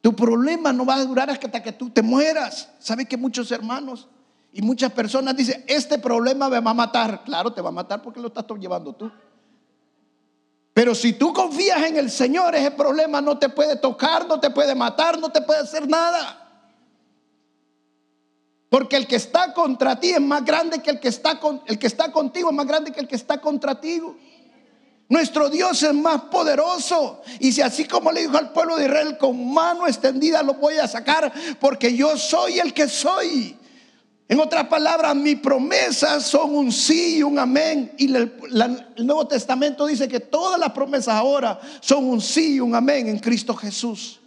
Tu 0.00 0.14
problema 0.14 0.72
no 0.72 0.86
va 0.86 0.94
a 0.94 1.04
durar 1.04 1.28
hasta 1.28 1.60
que 1.60 1.72
tú 1.72 1.90
te 1.90 2.02
mueras. 2.02 2.68
¿Sabe 2.78 3.04
que 3.04 3.16
muchos 3.16 3.50
hermanos 3.50 4.06
y 4.52 4.62
muchas 4.62 4.92
personas 4.92 5.36
dicen, 5.36 5.64
este 5.66 5.98
problema 5.98 6.48
me 6.48 6.60
va 6.60 6.70
a 6.70 6.74
matar? 6.74 7.24
Claro, 7.24 7.52
te 7.52 7.60
va 7.60 7.70
a 7.70 7.72
matar 7.72 8.00
porque 8.00 8.20
lo 8.20 8.28
estás 8.28 8.46
llevando 8.60 8.92
tú. 8.92 9.10
Pero 10.72 10.94
si 10.94 11.14
tú 11.14 11.32
confías 11.32 11.82
en 11.82 11.96
el 11.96 12.12
Señor, 12.12 12.54
ese 12.54 12.70
problema 12.70 13.20
no 13.20 13.36
te 13.38 13.48
puede 13.48 13.74
tocar, 13.74 14.28
no 14.28 14.38
te 14.38 14.50
puede 14.50 14.76
matar, 14.76 15.18
no 15.18 15.32
te 15.32 15.42
puede 15.42 15.62
hacer 15.62 15.88
nada. 15.88 16.41
Porque 18.72 18.96
el 18.96 19.06
que 19.06 19.16
está 19.16 19.52
contra 19.52 20.00
ti 20.00 20.12
es 20.12 20.20
más 20.22 20.42
grande 20.46 20.78
que 20.78 20.88
el 20.88 20.98
que 20.98 21.08
está 21.08 21.38
con, 21.38 21.60
el 21.66 21.78
que 21.78 21.86
está 21.86 22.10
contigo 22.10 22.48
es 22.48 22.56
más 22.56 22.66
grande 22.66 22.90
que 22.90 23.00
el 23.00 23.06
que 23.06 23.16
está 23.16 23.38
contra 23.38 23.78
ti. 23.78 24.00
Nuestro 25.10 25.50
Dios 25.50 25.82
es 25.82 25.92
más 25.92 26.22
poderoso. 26.22 27.20
Y 27.38 27.52
si 27.52 27.60
así 27.60 27.84
como 27.84 28.10
le 28.10 28.22
dijo 28.22 28.38
al 28.38 28.50
pueblo 28.54 28.78
de 28.78 28.86
Israel, 28.86 29.18
con 29.18 29.52
mano 29.52 29.86
extendida 29.86 30.42
lo 30.42 30.54
voy 30.54 30.78
a 30.78 30.88
sacar, 30.88 31.30
porque 31.60 31.94
yo 31.94 32.16
soy 32.16 32.60
el 32.60 32.72
que 32.72 32.88
soy. 32.88 33.58
En 34.26 34.40
otras 34.40 34.66
palabras, 34.68 35.14
mis 35.16 35.38
promesas 35.38 36.24
son 36.24 36.54
un 36.54 36.72
sí 36.72 37.18
y 37.18 37.22
un 37.22 37.38
amén. 37.38 37.92
Y 37.98 38.06
el, 38.06 38.32
el 38.96 39.06
Nuevo 39.06 39.28
Testamento 39.28 39.84
dice 39.84 40.08
que 40.08 40.20
todas 40.20 40.58
las 40.58 40.72
promesas 40.72 41.14
ahora 41.14 41.60
son 41.82 42.06
un 42.06 42.22
sí 42.22 42.54
y 42.54 42.60
un 42.60 42.74
amén 42.74 43.06
en 43.06 43.18
Cristo 43.18 43.54
Jesús. 43.54 44.18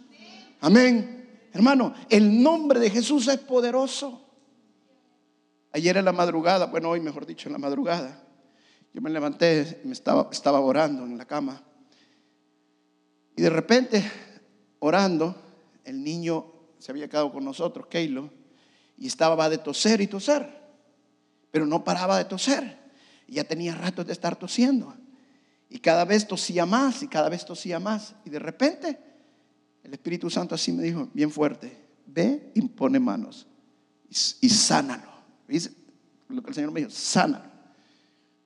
Amén. 0.60 1.48
Hermano, 1.52 1.94
el 2.08 2.40
nombre 2.40 2.78
de 2.78 2.90
Jesús 2.90 3.26
es 3.26 3.38
poderoso. 3.38 4.22
Ayer 5.76 5.94
en 5.98 6.06
la 6.06 6.12
madrugada, 6.12 6.64
bueno, 6.64 6.88
hoy 6.88 7.00
mejor 7.00 7.26
dicho, 7.26 7.50
en 7.50 7.52
la 7.52 7.58
madrugada, 7.58 8.24
yo 8.94 9.02
me 9.02 9.10
levanté 9.10 9.82
me 9.84 9.92
estaba, 9.92 10.60
orando 10.60 11.04
en 11.04 11.18
la 11.18 11.26
cama. 11.26 11.62
Y 13.36 13.42
de 13.42 13.50
repente, 13.50 14.02
orando, 14.78 15.36
el 15.84 16.02
niño 16.02 16.50
se 16.78 16.92
había 16.92 17.08
quedado 17.08 17.30
con 17.30 17.44
nosotros, 17.44 17.88
Keilo, 17.88 18.30
y 18.96 19.06
estaba 19.06 19.50
de 19.50 19.58
toser 19.58 20.00
y 20.00 20.06
toser, 20.06 20.48
pero 21.50 21.66
no 21.66 21.84
paraba 21.84 22.16
de 22.16 22.24
toser. 22.24 22.78
Ya 23.28 23.44
tenía 23.44 23.74
ratos 23.74 24.06
de 24.06 24.14
estar 24.14 24.34
tosiendo. 24.34 24.94
Y 25.68 25.80
cada 25.80 26.06
vez 26.06 26.26
tosía 26.26 26.64
más 26.64 27.02
y 27.02 27.08
cada 27.08 27.28
vez 27.28 27.44
tosía 27.44 27.78
más. 27.78 28.14
Y 28.24 28.30
de 28.30 28.38
repente, 28.38 28.98
el 29.82 29.92
Espíritu 29.92 30.30
Santo 30.30 30.54
así 30.54 30.72
me 30.72 30.82
dijo, 30.82 31.10
bien 31.12 31.30
fuerte, 31.30 31.76
ve 32.06 32.50
y 32.54 32.62
pone 32.62 32.98
manos 32.98 33.46
y, 34.08 34.46
y 34.46 34.48
sánalo. 34.48 35.15
¿Viste? 35.46 35.74
Lo 36.28 36.42
que 36.42 36.50
el 36.50 36.54
Señor 36.54 36.72
me 36.72 36.80
dijo, 36.80 36.90
sana. 36.90 37.50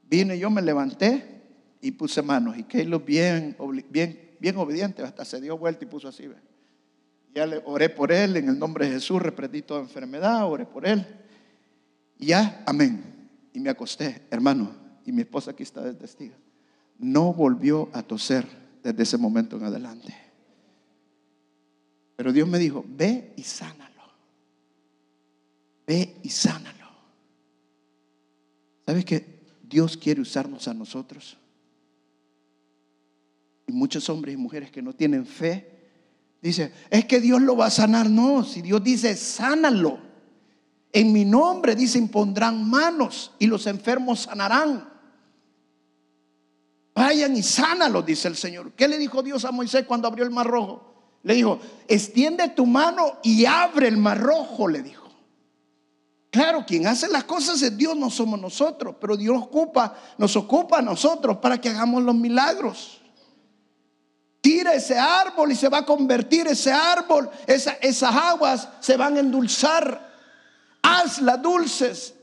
Vine 0.09 0.39
yo, 0.39 0.51
me 0.51 0.61
levanté 0.61 1.43
y 1.81 1.93
puse 1.93 2.21
manos. 2.23 2.59
Y 2.59 2.65
Keilo 2.65 3.01
bien, 3.01 3.57
bien, 3.89 4.37
bien 4.39 4.57
obediente, 4.57 5.03
hasta 5.03 5.25
se 5.25 5.41
dio 5.41 5.57
vuelta 5.57 5.85
y 5.85 5.89
puso 5.89 6.09
así. 6.09 6.29
Ya 7.35 7.47
le 7.47 7.63
oré 7.65 7.89
por 7.89 8.13
él 8.13 8.37
en 8.37 8.49
el 8.49 8.59
nombre 8.59 8.87
de 8.87 8.93
Jesús, 8.93 9.23
reprendí 9.23 9.63
toda 9.63 9.81
enfermedad, 9.81 10.45
oré 10.51 10.67
por 10.67 10.87
él. 10.87 11.07
Y 12.19 12.27
ya, 12.27 12.63
amén. 12.67 13.03
Y 13.53 13.61
me 13.61 13.71
acosté, 13.71 14.23
hermano. 14.31 14.75
Y 15.07 15.13
mi 15.13 15.23
esposa 15.23 15.53
aquí 15.53 15.63
está 15.63 15.81
de 15.83 15.95
testigo. 15.95 16.35
No 16.99 17.33
volvió 17.33 17.89
a 17.93 18.03
toser 18.03 18.47
desde 18.83 19.03
ese 19.03 19.17
momento 19.17 19.57
en 19.57 19.65
adelante. 19.65 20.15
Pero 22.17 22.33
Dios 22.33 22.47
me 22.49 22.59
dijo, 22.59 22.85
ve 22.87 23.33
y 23.37 23.43
sánalo. 23.43 24.03
Ve 25.87 26.17
y 26.23 26.29
sánalo. 26.29 26.80
¿Sabes 28.91 29.05
que 29.05 29.25
Dios 29.63 29.97
quiere 29.97 30.21
usarnos 30.21 30.67
a 30.67 30.75
nosotros? 30.75 31.37
Y 33.69 33.73
muchos 33.73 34.09
hombres 34.09 34.35
y 34.35 34.37
mujeres 34.37 34.73
que 34.73 34.83
no 34.83 34.93
tienen 34.93 35.25
fe, 35.25 35.93
dicen, 36.43 36.73
es 36.91 37.05
que 37.05 37.21
Dios 37.21 37.41
lo 37.41 37.57
va 37.57 37.67
a 37.67 37.71
sanar. 37.71 38.11
No, 38.11 38.43
si 38.43 38.63
Dios 38.63 38.83
dice, 38.83 39.15
sánalo. 39.17 40.01
En 40.93 41.13
mi 41.13 41.25
nombre, 41.25 41.77
dicen, 41.77 42.09
pondrán 42.09 42.69
manos 42.69 43.31
y 43.39 43.47
los 43.47 43.69
enfermos 43.69 44.23
sanarán. 44.23 44.93
Vayan 46.93 47.37
y 47.37 47.45
sánalos, 47.45 48.05
dice 48.05 48.27
el 48.27 48.35
Señor. 48.35 48.73
¿Qué 48.73 48.89
le 48.89 48.99
dijo 48.99 49.23
Dios 49.23 49.45
a 49.45 49.53
Moisés 49.53 49.85
cuando 49.87 50.09
abrió 50.09 50.25
el 50.25 50.33
mar 50.33 50.49
rojo? 50.49 51.21
Le 51.23 51.35
dijo, 51.35 51.61
extiende 51.87 52.49
tu 52.49 52.67
mano 52.67 53.21
y 53.23 53.45
abre 53.45 53.87
el 53.87 53.99
mar 53.99 54.19
rojo, 54.19 54.67
le 54.67 54.83
dijo. 54.83 55.00
Claro, 56.31 56.65
quien 56.65 56.87
hace 56.87 57.09
las 57.09 57.25
cosas 57.25 57.61
es 57.61 57.77
Dios, 57.77 57.97
no 57.97 58.09
somos 58.09 58.41
nosotros, 58.41 58.95
pero 59.01 59.17
Dios 59.17 59.37
ocupa, 59.37 59.97
nos 60.17 60.37
ocupa 60.37 60.79
a 60.79 60.83
nosotros 60.83 61.39
para 61.39 61.61
que 61.61 61.69
hagamos 61.69 62.05
los 62.05 62.15
milagros. 62.15 63.01
Tira 64.41 64.75
ese 64.75 64.97
árbol 64.97 65.51
y 65.51 65.57
se 65.57 65.69
va 65.69 65.79
a 65.79 65.85
convertir 65.85 66.47
ese 66.47 66.73
árbol, 66.73 67.29
esas 67.47 68.17
aguas 68.17 68.69
se 68.81 68.97
van 68.97 69.17
a 69.17 69.21
endulzar. 69.21 70.09
Hazlas 70.83 71.43
dulces. 71.43 72.15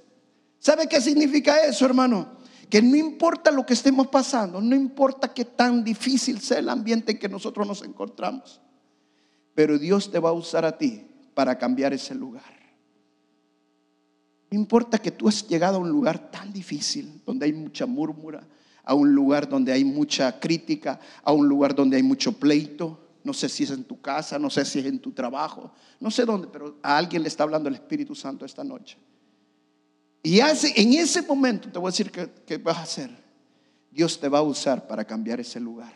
¿Sabe 0.57 0.87
qué 0.87 0.99
significa 0.99 1.61
eso, 1.61 1.85
hermano? 1.85 2.37
Que 2.69 2.81
no 2.81 2.95
importa 2.95 3.51
lo 3.51 3.65
que 3.65 3.73
estemos 3.73 4.07
pasando, 4.07 4.59
no 4.61 4.75
importa 4.75 5.33
qué 5.33 5.45
tan 5.45 5.83
difícil 5.83 6.41
sea 6.41 6.59
el 6.59 6.69
ambiente 6.69 7.11
en 7.11 7.19
que 7.19 7.29
nosotros 7.29 7.67
nos 7.67 7.81
encontramos, 7.83 8.61
pero 9.53 9.77
Dios 9.77 10.11
te 10.11 10.19
va 10.19 10.29
a 10.29 10.33
usar 10.33 10.65
a 10.65 10.77
ti 10.77 11.05
para 11.33 11.57
cambiar 11.57 11.93
ese 11.93 12.15
lugar. 12.15 12.56
No 14.49 14.57
importa 14.57 14.97
que 14.97 15.11
tú 15.11 15.27
has 15.27 15.47
llegado 15.47 15.77
a 15.77 15.79
un 15.79 15.89
lugar 15.89 16.31
tan 16.31 16.53
difícil, 16.53 17.21
donde 17.25 17.45
hay 17.45 17.53
mucha 17.53 17.85
murmura, 17.85 18.47
a 18.83 18.93
un 18.93 19.13
lugar 19.13 19.49
donde 19.49 19.73
hay 19.73 19.83
mucha 19.83 20.39
crítica, 20.39 20.99
a 21.23 21.33
un 21.33 21.47
lugar 21.47 21.75
donde 21.75 21.97
hay 21.97 22.03
mucho 22.03 22.31
pleito. 22.31 22.97
No 23.23 23.33
sé 23.33 23.49
si 23.49 23.63
es 23.63 23.71
en 23.71 23.83
tu 23.83 23.99
casa, 23.99 24.39
no 24.39 24.49
sé 24.49 24.63
si 24.63 24.79
es 24.79 24.85
en 24.85 24.99
tu 24.99 25.11
trabajo, 25.11 25.73
no 25.99 26.09
sé 26.09 26.23
dónde, 26.23 26.47
pero 26.47 26.77
a 26.81 26.97
alguien 26.97 27.23
le 27.23 27.27
está 27.27 27.43
hablando 27.43 27.67
el 27.67 27.75
Espíritu 27.75 28.15
Santo 28.15 28.45
esta 28.45 28.63
noche. 28.63 28.97
Y 30.23 30.39
hace, 30.39 30.73
en 30.79 30.93
ese 30.93 31.21
momento 31.21 31.69
te 31.69 31.77
voy 31.77 31.89
a 31.89 31.91
decir 31.91 32.11
que, 32.11 32.57
vas 32.57 32.77
a 32.77 32.81
hacer. 32.83 33.09
Dios 33.91 34.19
te 34.19 34.29
va 34.29 34.39
a 34.39 34.43
usar 34.43 34.87
para 34.87 35.03
cambiar 35.03 35.39
ese 35.39 35.59
lugar. 35.59 35.93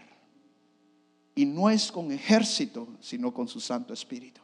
Y 1.35 1.45
no 1.45 1.69
es 1.69 1.91
con 1.91 2.11
ejército, 2.11 2.87
sino 2.99 3.33
con 3.33 3.47
su 3.47 3.61
Santo 3.61 3.93
Espíritu. 3.93 4.41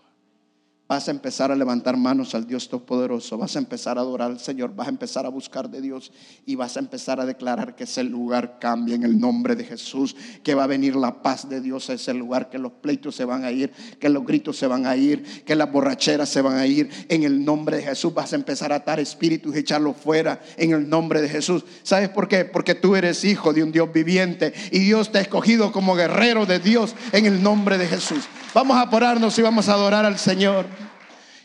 Vas 0.87 1.09
a 1.09 1.11
empezar 1.11 1.51
a 1.51 1.55
levantar 1.55 1.97
manos 1.97 2.33
al 2.33 2.47
Dios 2.47 2.69
Todopoderoso, 2.69 3.37
vas 3.37 3.57
a 3.57 3.59
empezar 3.59 3.97
a 3.97 4.01
adorar 4.01 4.31
al 4.31 4.39
Señor, 4.39 4.73
vas 4.73 4.87
a 4.87 4.89
empezar 4.89 5.25
a 5.25 5.29
buscar 5.29 5.69
de 5.69 5.81
Dios 5.81 6.13
y 6.45 6.55
vas 6.55 6.77
a 6.77 6.79
empezar 6.79 7.19
a 7.19 7.25
declarar 7.25 7.75
que 7.75 7.83
ese 7.83 8.05
lugar 8.05 8.57
cambie 8.57 8.95
en 8.95 9.03
el 9.03 9.19
nombre 9.19 9.57
de 9.57 9.65
Jesús, 9.65 10.15
que 10.43 10.55
va 10.55 10.63
a 10.63 10.67
venir 10.67 10.95
la 10.95 11.21
paz 11.21 11.49
de 11.49 11.59
Dios 11.59 11.89
a 11.89 11.93
ese 11.93 12.13
lugar, 12.13 12.49
que 12.49 12.57
los 12.57 12.71
pleitos 12.71 13.17
se 13.17 13.25
van 13.25 13.43
a 13.43 13.51
ir, 13.51 13.73
que 13.99 14.07
los 14.07 14.25
gritos 14.25 14.55
se 14.55 14.65
van 14.65 14.85
a 14.85 14.95
ir, 14.95 15.43
que 15.43 15.57
las 15.57 15.69
borracheras 15.69 16.29
se 16.29 16.41
van 16.41 16.55
a 16.55 16.65
ir. 16.65 16.89
En 17.09 17.23
el 17.23 17.43
nombre 17.43 17.75
de 17.75 17.83
Jesús 17.83 18.13
vas 18.13 18.31
a 18.31 18.37
empezar 18.37 18.71
a 18.71 18.77
atar 18.77 19.01
espíritus 19.01 19.53
y 19.57 19.59
echarlos 19.59 19.97
fuera 19.97 20.39
en 20.55 20.71
el 20.71 20.87
nombre 20.87 21.21
de 21.21 21.27
Jesús. 21.27 21.65
¿Sabes 21.83 22.07
por 22.07 22.29
qué? 22.29 22.45
Porque 22.45 22.75
tú 22.75 22.95
eres 22.95 23.25
hijo 23.25 23.51
de 23.51 23.61
un 23.61 23.73
Dios 23.73 23.91
viviente 23.91 24.53
y 24.71 24.79
Dios 24.79 25.11
te 25.11 25.17
ha 25.17 25.21
escogido 25.21 25.73
como 25.73 25.95
guerrero 25.95 26.45
de 26.45 26.59
Dios 26.59 26.95
en 27.11 27.25
el 27.25 27.43
nombre 27.43 27.77
de 27.77 27.87
Jesús. 27.87 28.23
Vamos 28.53 28.77
a 28.77 28.89
porarnos 28.89 29.37
y 29.37 29.41
vamos 29.41 29.67
a 29.67 29.73
adorar 29.73 30.05
al 30.05 30.17
Señor 30.17 30.76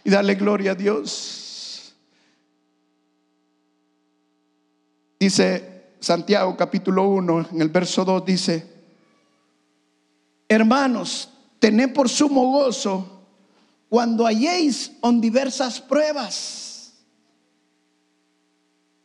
y 0.05 0.11
darle 0.11 0.35
gloria 0.35 0.73
a 0.73 0.75
Dios. 0.75 1.95
Dice 5.19 5.95
Santiago 6.01 6.57
capítulo 6.57 7.09
1, 7.09 7.49
en 7.53 7.61
el 7.61 7.69
verso 7.69 8.05
2 8.05 8.25
dice, 8.25 8.67
hermanos, 10.49 11.29
tened 11.61 11.93
por 11.93 12.09
sumo 12.09 12.51
gozo 12.51 13.21
cuando 13.89 14.27
halléis 14.27 14.93
en 15.03 15.21
diversas 15.21 15.81
pruebas. 15.81 16.95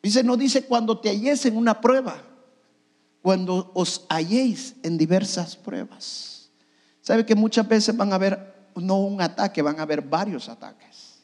Dice, 0.02 0.24
no 0.24 0.38
dice 0.38 0.66
cuando 0.66 1.00
te 1.00 1.10
halléis 1.10 1.46
en 1.46 1.58
una 1.58 1.80
prueba, 1.82 2.24
cuando 3.22 3.72
os 3.76 4.06
halléis 4.10 4.76
en 4.82 4.98
diversas 4.98 5.56
pruebas. 5.56 6.50
¿Sabe 7.02 7.26
que 7.26 7.36
muchas 7.36 7.68
veces 7.68 7.96
van 7.96 8.12
a 8.12 8.16
haber 8.16 8.57
no 8.82 9.00
un 9.00 9.22
ataque, 9.22 9.62
van 9.62 9.80
a 9.80 9.84
haber 9.84 10.02
varios 10.02 10.50
ataques. 10.50 11.20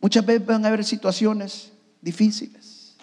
Muchas 0.00 0.24
veces 0.24 0.46
van 0.46 0.64
a 0.64 0.68
haber 0.68 0.84
situaciones 0.84 1.72
difíciles. 2.00 2.96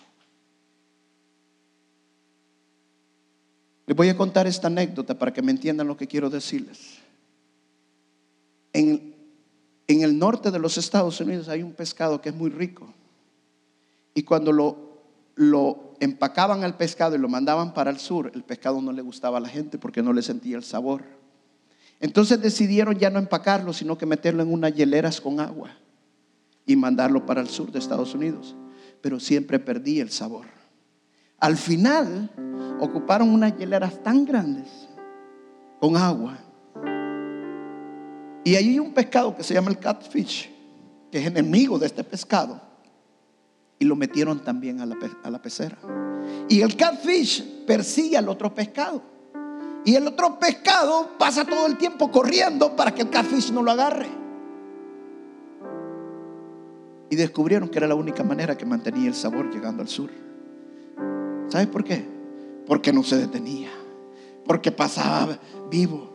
Les 3.85 3.97
voy 3.97 4.09
a 4.09 4.15
contar 4.15 4.47
esta 4.47 4.67
anécdota 4.67 5.17
para 5.17 5.33
que 5.33 5.41
me 5.41 5.51
entiendan 5.51 5.87
lo 5.87 5.97
que 5.97 6.07
quiero 6.07 6.29
decirles. 6.29 6.99
En, 8.71 9.13
en 9.87 10.01
el 10.03 10.17
norte 10.17 10.51
de 10.51 10.59
los 10.59 10.77
Estados 10.77 11.19
Unidos 11.19 11.49
hay 11.49 11.63
un 11.63 11.73
pescado 11.73 12.21
que 12.21 12.29
es 12.29 12.35
muy 12.35 12.49
rico. 12.49 12.93
Y 14.13 14.23
cuando 14.23 14.51
lo, 14.51 15.01
lo 15.35 15.95
empacaban 15.99 16.63
al 16.63 16.77
pescado 16.77 17.15
y 17.15 17.19
lo 17.19 17.27
mandaban 17.27 17.73
para 17.73 17.91
el 17.91 17.99
sur, 17.99 18.31
el 18.33 18.43
pescado 18.43 18.81
no 18.81 18.91
le 18.91 19.01
gustaba 19.01 19.37
a 19.37 19.41
la 19.41 19.49
gente 19.49 19.77
porque 19.77 20.01
no 20.01 20.13
le 20.13 20.21
sentía 20.21 20.55
el 20.55 20.63
sabor. 20.63 21.22
Entonces 22.03 22.41
decidieron 22.41 22.99
ya 22.99 23.09
no 23.09 23.17
empacarlo, 23.17 23.71
sino 23.71 23.97
que 23.97 24.05
meterlo 24.05 24.43
en 24.43 24.51
unas 24.51 24.75
hieleras 24.75 25.21
con 25.21 25.39
agua 25.39 25.69
y 26.65 26.75
mandarlo 26.75 27.25
para 27.25 27.39
el 27.39 27.47
sur 27.47 27.71
de 27.71 27.79
Estados 27.79 28.13
Unidos. 28.13 28.57
Pero 28.99 29.21
siempre 29.21 29.57
perdí 29.57 30.01
el 30.01 30.09
sabor. 30.09 30.45
Al 31.39 31.55
final 31.55 32.29
ocuparon 32.81 33.29
unas 33.29 33.57
hieleras 33.57 34.03
tan 34.03 34.25
grandes 34.25 34.67
con 35.79 35.95
agua. 35.95 36.37
Y 38.43 38.55
ahí 38.55 38.71
hay 38.71 38.79
un 38.79 38.93
pescado 38.93 39.33
que 39.33 39.43
se 39.43 39.53
llama 39.53 39.71
el 39.71 39.79
catfish, 39.79 40.51
que 41.09 41.19
es 41.19 41.25
enemigo 41.25 41.79
de 41.79 41.85
este 41.85 42.03
pescado. 42.03 42.61
Y 43.79 43.85
lo 43.85 43.95
metieron 43.95 44.43
también 44.43 44.81
a 44.81 44.85
la, 44.85 44.97
a 45.23 45.31
la 45.31 45.41
pecera. 45.41 45.77
Y 46.49 46.59
el 46.59 46.75
catfish 46.75 47.63
persigue 47.65 48.17
al 48.17 48.27
otro 48.27 48.53
pescado. 48.53 49.12
Y 49.85 49.95
el 49.95 50.07
otro 50.07 50.39
pescado 50.39 51.09
pasa 51.17 51.45
todo 51.45 51.65
el 51.65 51.77
tiempo 51.77 52.09
corriendo 52.09 52.75
para 52.75 52.93
que 52.93 53.01
el 53.01 53.09
catfish 53.09 53.51
no 53.51 53.61
lo 53.61 53.71
agarre. 53.71 54.07
Y 57.09 57.15
descubrieron 57.15 57.69
que 57.69 57.77
era 57.77 57.87
la 57.87 57.95
única 57.95 58.23
manera 58.23 58.57
que 58.57 58.65
mantenía 58.65 59.07
el 59.07 59.13
sabor 59.13 59.51
llegando 59.53 59.81
al 59.81 59.89
sur. 59.89 60.09
¿Sabes 61.49 61.67
por 61.67 61.83
qué? 61.83 62.03
Porque 62.65 62.93
no 62.93 63.03
se 63.03 63.17
detenía. 63.17 63.69
Porque 64.45 64.71
pasaba 64.71 65.37
vivo. 65.69 66.11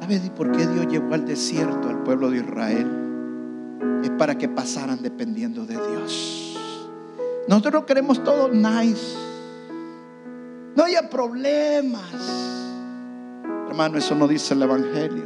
¿Sabes 0.00 0.30
por 0.30 0.50
qué 0.52 0.66
Dios 0.66 0.88
llevó 0.88 1.14
al 1.14 1.26
desierto 1.26 1.88
al 1.88 2.02
pueblo 2.02 2.30
de 2.30 2.38
Israel? 2.38 4.00
Es 4.02 4.10
para 4.10 4.36
que 4.36 4.48
pasaran 4.48 5.02
dependiendo 5.02 5.64
de 5.64 5.74
Dios. 5.74 6.58
Nosotros 7.46 7.84
queremos 7.84 8.22
todo 8.24 8.48
nice. 8.48 9.31
No 10.74 10.84
haya 10.84 11.08
problemas. 11.08 12.02
Hermano, 13.68 13.98
eso 13.98 14.14
no 14.14 14.26
dice 14.26 14.54
el 14.54 14.62
Evangelio. 14.62 15.24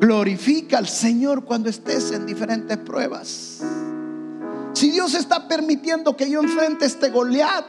Glorifica 0.00 0.78
al 0.78 0.88
Señor 0.88 1.44
cuando 1.44 1.68
estés 1.68 2.12
en 2.12 2.26
diferentes 2.26 2.76
pruebas. 2.78 3.62
Si 4.72 4.90
Dios 4.90 5.14
está 5.14 5.46
permitiendo 5.46 6.16
que 6.16 6.28
yo 6.28 6.40
enfrente 6.40 6.86
este 6.86 7.10
Goliat, 7.10 7.64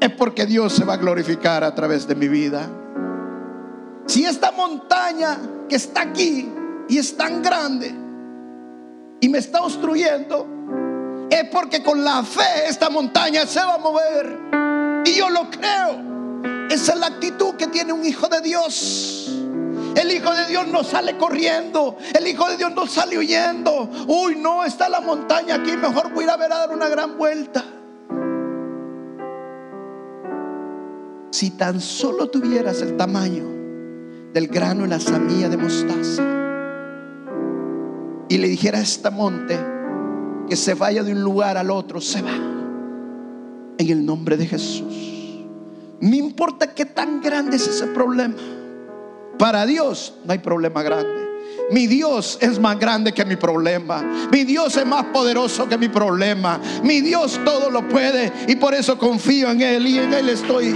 es 0.00 0.10
porque 0.12 0.46
Dios 0.46 0.72
se 0.72 0.84
va 0.84 0.94
a 0.94 0.96
glorificar 0.96 1.64
a 1.64 1.74
través 1.74 2.06
de 2.06 2.14
mi 2.14 2.28
vida. 2.28 2.68
Si 4.06 4.24
esta 4.24 4.52
montaña 4.52 5.38
que 5.68 5.76
está 5.76 6.02
aquí 6.02 6.48
y 6.88 6.98
es 6.98 7.16
tan 7.16 7.42
grande 7.42 7.92
y 9.20 9.28
me 9.28 9.38
está 9.38 9.62
obstruyendo, 9.62 10.46
es 11.30 11.44
porque 11.50 11.82
con 11.82 12.02
la 12.04 12.22
fe 12.22 12.68
esta 12.68 12.90
montaña 12.90 13.46
se 13.46 13.60
va 13.60 13.74
a 13.74 13.78
mover. 13.78 14.38
Y 15.04 15.14
yo 15.14 15.28
lo 15.30 15.50
creo. 15.50 16.68
Esa 16.70 16.92
es 16.92 16.98
la 16.98 17.06
actitud 17.06 17.54
que 17.54 17.66
tiene 17.66 17.92
un 17.92 18.04
hijo 18.04 18.28
de 18.28 18.40
Dios. 18.40 19.30
El 19.94 20.12
hijo 20.12 20.32
de 20.34 20.46
Dios 20.46 20.66
no 20.68 20.84
sale 20.84 21.16
corriendo. 21.16 21.96
El 22.14 22.26
hijo 22.26 22.48
de 22.48 22.56
Dios 22.56 22.72
no 22.74 22.86
sale 22.86 23.18
huyendo. 23.18 23.90
Uy, 24.06 24.36
no, 24.36 24.64
está 24.64 24.88
la 24.88 25.00
montaña 25.00 25.56
aquí. 25.56 25.76
Mejor 25.76 26.12
voy 26.12 26.24
a 26.24 26.26
ir 26.26 26.30
a 26.30 26.36
ver 26.36 26.52
a 26.52 26.58
dar 26.58 26.70
una 26.70 26.88
gran 26.88 27.16
vuelta. 27.16 27.64
Si 31.30 31.50
tan 31.50 31.80
solo 31.80 32.28
tuvieras 32.28 32.80
el 32.82 32.96
tamaño 32.96 33.44
del 34.32 34.48
grano 34.48 34.84
y 34.84 34.88
la 34.88 35.00
semilla 35.00 35.48
de 35.48 35.56
mostaza 35.56 36.22
y 38.28 38.38
le 38.38 38.48
dijera 38.48 38.78
a 38.78 38.82
este 38.82 39.10
monte 39.10 39.77
que 40.48 40.56
se 40.56 40.74
vaya 40.74 41.02
de 41.02 41.12
un 41.12 41.22
lugar 41.22 41.56
al 41.56 41.70
otro, 41.70 42.00
se 42.00 42.22
va 42.22 42.34
en 43.78 43.88
el 43.88 44.04
nombre 44.04 44.36
de 44.36 44.46
Jesús. 44.46 45.44
No 46.00 46.14
importa 46.14 46.74
qué 46.74 46.84
tan 46.84 47.20
grande 47.20 47.56
es 47.56 47.66
ese 47.66 47.86
problema. 47.88 48.34
Para 49.38 49.66
Dios 49.66 50.14
no 50.24 50.32
hay 50.32 50.38
problema 50.38 50.82
grande. 50.82 51.28
Mi 51.70 51.86
Dios 51.86 52.38
es 52.40 52.58
más 52.58 52.78
grande 52.78 53.12
que 53.12 53.24
mi 53.24 53.36
problema. 53.36 54.02
Mi 54.32 54.44
Dios 54.44 54.76
es 54.76 54.86
más 54.86 55.06
poderoso 55.06 55.68
que 55.68 55.76
mi 55.76 55.88
problema. 55.88 56.60
Mi 56.82 57.00
Dios 57.00 57.38
todo 57.44 57.70
lo 57.70 57.86
puede 57.88 58.32
y 58.46 58.56
por 58.56 58.74
eso 58.74 58.98
confío 58.98 59.50
en 59.50 59.60
Él 59.60 59.86
y 59.86 59.98
en 59.98 60.14
Él 60.14 60.28
estoy. 60.30 60.74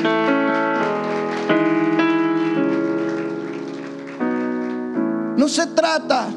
No 5.37 5.49
se 5.49 5.67
trata 5.69 6.29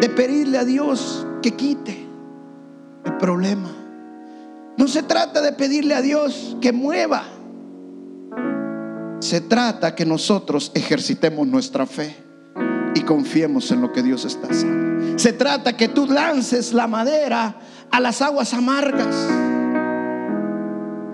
de 0.00 0.08
pedirle 0.10 0.58
a 0.58 0.64
Dios 0.64 1.26
que 1.42 1.52
quite 1.52 2.06
el 3.04 3.16
problema. 3.16 3.70
No 4.76 4.88
se 4.88 5.02
trata 5.02 5.40
de 5.40 5.52
pedirle 5.52 5.94
a 5.94 6.02
Dios 6.02 6.56
que 6.60 6.72
mueva. 6.72 7.24
Se 9.20 9.40
trata 9.40 9.94
que 9.94 10.04
nosotros 10.04 10.70
ejercitemos 10.74 11.46
nuestra 11.46 11.86
fe 11.86 12.14
y 12.94 13.00
confiemos 13.00 13.70
en 13.70 13.80
lo 13.80 13.92
que 13.92 14.02
Dios 14.02 14.24
está 14.24 14.48
haciendo. 14.48 15.18
Se 15.18 15.32
trata 15.32 15.76
que 15.76 15.88
tú 15.88 16.06
lances 16.06 16.72
la 16.72 16.86
madera 16.86 17.56
a 17.90 18.00
las 18.00 18.20
aguas 18.20 18.52
amargas. 18.52 19.14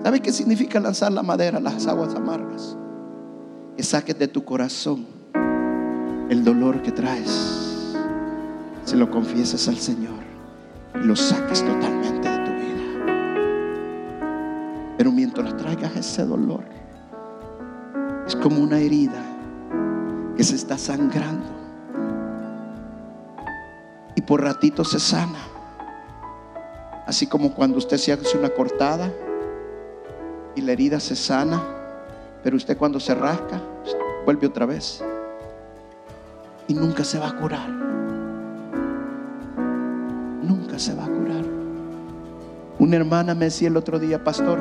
¿Sabe 0.03 0.19
qué 0.19 0.33
significa 0.33 0.79
lanzar 0.81 1.13
la 1.13 1.23
madera 1.23 1.59
a 1.59 1.61
las 1.61 1.87
aguas 1.87 2.13
amargas? 2.13 2.75
Que 3.77 3.83
saques 3.83 4.19
de 4.19 4.27
tu 4.27 4.43
corazón 4.43 5.05
el 6.29 6.43
dolor 6.43 6.81
que 6.81 6.91
traes. 6.91 7.72
Se 8.85 8.97
lo 8.97 9.09
confieses 9.09 9.67
al 9.67 9.77
Señor 9.77 10.19
y 10.95 11.05
lo 11.05 11.15
saques 11.15 11.63
totalmente 11.63 12.29
de 12.29 12.37
tu 12.37 12.51
vida. 12.51 12.83
Pero 14.97 15.11
mientras 15.11 15.55
traigas 15.57 15.95
ese 15.95 16.25
dolor, 16.25 16.63
es 18.27 18.35
como 18.35 18.61
una 18.61 18.79
herida 18.79 19.21
que 20.35 20.43
se 20.43 20.55
está 20.55 20.77
sangrando. 20.77 21.45
Y 24.15 24.21
por 24.21 24.43
ratito 24.43 24.83
se 24.83 24.99
sana. 24.99 25.39
Así 27.07 27.27
como 27.27 27.53
cuando 27.53 27.77
usted 27.77 27.97
se 27.97 28.13
hace 28.13 28.37
una 28.37 28.49
cortada 28.49 29.11
y 30.55 30.61
la 30.61 30.71
herida 30.71 30.99
se 30.99 31.15
sana, 31.15 31.61
pero 32.43 32.57
usted 32.57 32.77
cuando 32.77 32.99
se 32.99 33.15
rasca, 33.15 33.61
vuelve 34.25 34.47
otra 34.47 34.65
vez. 34.65 35.03
Y 36.67 36.73
nunca 36.73 37.03
se 37.03 37.19
va 37.19 37.29
a 37.29 37.35
curar. 37.37 37.82
Se 40.77 40.95
va 40.95 41.05
a 41.05 41.07
curar. 41.07 41.45
Una 42.79 42.95
hermana 42.95 43.35
me 43.35 43.45
decía 43.45 43.67
el 43.67 43.77
otro 43.77 43.99
día, 43.99 44.23
pastor, 44.23 44.59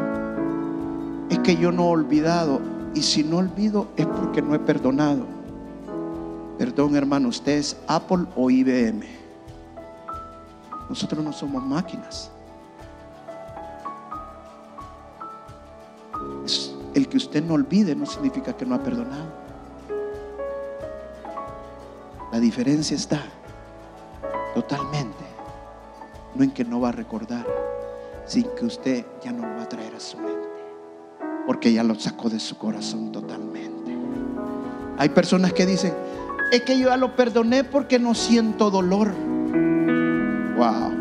es 1.31 1.39
que 1.39 1.57
yo 1.57 1.73
no 1.73 1.85
he 1.85 1.91
olvidado. 1.91 2.61
Y 2.95 3.03
si 3.03 3.25
no 3.25 3.39
olvido 3.39 3.89
es 3.97 4.07
porque 4.07 4.43
no 4.43 4.55
he 4.55 4.59
perdonado. 4.59 5.25
Perdón, 6.59 6.95
hermano, 6.95 7.29
usted 7.29 7.53
es 7.53 7.77
Apple 7.87 8.27
o 8.37 8.51
IBM. 8.51 9.03
Nosotros 10.89 11.25
no 11.25 11.33
somos 11.33 11.65
máquinas. 11.65 12.31
El 16.95 17.09
que 17.09 17.17
usted 17.17 17.43
no 17.43 17.55
olvide 17.55 17.97
no 17.97 18.05
significa 18.05 18.53
que 18.53 18.67
no 18.67 18.75
ha 18.75 18.83
perdonado. 18.83 19.33
La 22.31 22.39
diferencia 22.39 22.95
está 22.95 23.23
totalmente, 24.55 25.25
no 26.35 26.45
en 26.45 26.51
que 26.51 26.65
no 26.65 26.81
va 26.81 26.91
a 26.91 26.93
recordar, 26.93 27.47
sin 28.27 28.45
que 28.57 28.65
usted 28.65 29.05
ya 29.23 29.33
no 29.33 29.47
lo 29.47 29.57
va 29.57 29.63
a 29.63 29.69
traer 29.69 29.95
a 29.95 30.01
su 30.01 30.17
mente, 30.17 30.49
porque 31.47 31.73
ya 31.73 31.83
lo 31.83 31.95
sacó 31.95 32.31
de 32.31 32.41
su 32.41 32.57
corazón 32.57 33.13
totalmente. 33.13 33.97
Hay 34.99 35.09
personas 35.09 35.53
que 35.53 35.67
dicen, 35.67 35.93
es 36.51 36.63
que 36.63 36.79
yo 36.79 36.89
ya 36.89 36.97
lo 36.97 37.17
perdoné 37.17 37.65
porque 37.65 37.99
no 37.99 38.15
siento 38.15 38.71
dolor. 38.71 39.13
Wow. 40.57 40.93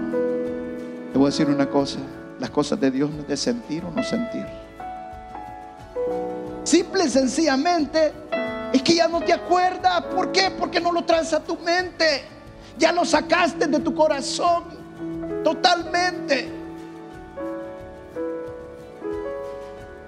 Te 1.11 1.17
voy 1.17 1.27
a 1.27 1.29
decir 1.29 1.47
una 1.49 1.69
cosa, 1.69 1.99
las 2.39 2.49
cosas 2.49 2.79
de 2.79 2.89
Dios 2.89 3.11
no 3.11 3.21
es 3.21 3.27
de 3.27 3.37
sentir 3.37 3.83
o 3.85 3.91
no 3.91 4.03
sentir. 4.03 4.45
Simple 6.63 7.05
y 7.05 7.09
sencillamente 7.09 8.13
es 8.71 8.81
que 8.81 8.95
ya 8.95 9.07
no 9.07 9.19
te 9.19 9.33
acuerdas. 9.33 10.03
¿Por 10.05 10.31
qué? 10.31 10.51
Porque 10.57 10.79
no 10.79 10.91
lo 10.91 11.03
traes 11.03 11.33
a 11.33 11.43
tu 11.43 11.57
mente. 11.57 12.23
Ya 12.77 12.91
lo 12.91 13.03
sacaste 13.03 13.67
de 13.67 13.79
tu 13.79 13.93
corazón 13.93 14.80
totalmente. 15.43 16.49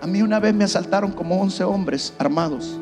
A 0.02 0.08
mí 0.08 0.22
una 0.22 0.40
vez 0.40 0.54
me 0.54 0.66
asaltaron 0.66 1.12
como 1.12 1.42
11 1.42 1.64
hombres 1.64 2.14
armados. 2.18 2.78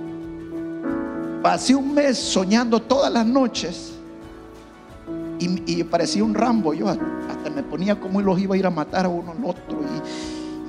Pasé 1.41 1.76
un 1.76 1.93
mes 1.93 2.18
soñando 2.18 2.82
todas 2.82 3.12
las 3.12 3.26
noches 3.26 3.93
y, 5.39 5.84
parecía 5.84 6.24
un 6.24 6.34
Rambo. 6.34 6.74
Yo 6.74 6.88
hasta 6.88 7.49
me 7.54 7.64
ponía 7.64 7.99
como 7.99 8.22
y 8.22 8.24
los 8.24 8.39
iba 8.39 8.56
a 8.56 8.58
ir 8.58 8.66
a 8.66 8.70
matar 8.70 9.06
a 9.06 9.10
uno 9.10 9.32
al 9.32 9.45
otro 9.45 9.80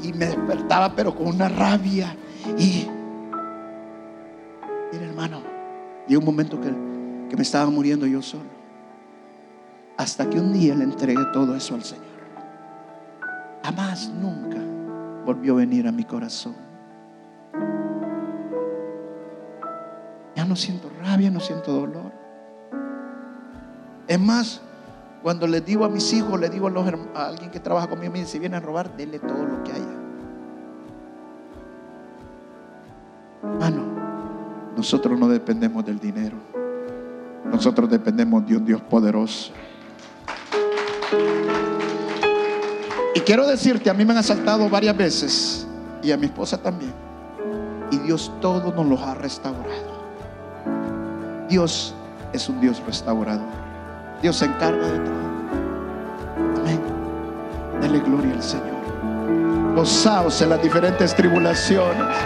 y, 0.03 0.12
me 0.12 0.26
despertaba 0.26 0.95
pero 0.95 1.14
con 1.14 1.28
una 1.28 1.49
rabia 1.49 2.16
y 2.59 2.87
Mira, 4.93 5.07
hermano, 5.07 5.41
llegó 6.07 6.20
un 6.20 6.26
momento 6.26 6.61
que, 6.61 6.68
que 7.30 7.37
me 7.37 7.43
estaba 7.43 7.70
muriendo 7.70 8.07
yo 8.07 8.20
solo. 8.20 8.52
Hasta 9.97 10.28
que 10.28 10.40
un 10.40 10.53
día 10.53 10.74
le 10.74 10.84
entregué 10.84 11.24
todo 11.32 11.55
eso 11.55 11.74
al 11.74 11.82
Señor. 11.82 12.05
Jamás, 13.62 14.09
nunca 14.09 14.59
volvió 15.24 15.55
a 15.55 15.57
venir 15.59 15.86
a 15.86 15.93
mi 15.93 16.05
corazón. 16.05 16.55
Ya 20.34 20.45
no 20.45 20.57
siento 20.57 20.90
rabia, 21.03 21.30
no 21.30 21.40
siento 21.40 21.72
dolor. 21.72 22.12
Es 24.09 24.18
más, 24.18 24.61
cuando 25.22 25.47
le 25.47 25.61
digo 25.61 25.84
a 25.84 25.88
mis 25.88 26.12
hijos, 26.12 26.38
le 26.40 26.49
digo 26.49 26.66
a, 26.66 26.70
los, 26.70 26.86
a 27.14 27.26
alguien 27.26 27.51
que 27.51 27.61
trabaja 27.61 27.86
conmigo, 27.86 28.14
si 28.26 28.38
vienen 28.38 28.62
a 28.62 28.64
robar, 28.64 28.97
denle 28.97 29.18
todo 29.18 29.45
lo 29.45 29.62
que 29.62 29.72
haya. 29.72 30.03
Hermano, 33.45 33.82
nosotros 34.76 35.18
no 35.18 35.28
dependemos 35.28 35.84
del 35.84 36.01
dinero. 36.01 36.36
Nosotros 37.45 37.88
dependemos 37.88 38.47
de 38.47 38.57
un 38.57 38.64
Dios 38.64 38.80
poderoso. 38.80 39.53
Quiero 43.25 43.47
decirte, 43.47 43.91
a 43.91 43.95
mí 43.95 44.05
me 44.05 44.12
han 44.12 44.18
asaltado 44.18 44.68
varias 44.68 44.97
veces 44.97 45.66
y 46.03 46.11
a 46.11 46.16
mi 46.16 46.27
esposa 46.27 46.59
también. 46.59 46.93
Y 47.91 47.99
Dios 47.99 48.33
todo 48.41 48.73
nos 48.73 48.87
los 48.87 49.01
ha 49.03 49.14
restaurado. 49.14 49.93
Dios 51.49 51.95
es 52.33 52.49
un 52.49 52.61
Dios 52.61 52.83
restaurador. 52.87 53.47
Dios 54.23 54.37
se 54.37 54.47
encarga 54.47 54.87
de 54.87 54.99
todo. 54.99 56.61
Amén. 56.61 56.81
Dale 57.81 58.01
gloria 58.01 58.35
al 58.35 58.43
Señor. 58.43 59.75
Gozaos 59.75 60.41
en 60.43 60.51
las 60.51 60.62
diferentes 60.62 61.14
tribulaciones. 61.14 62.16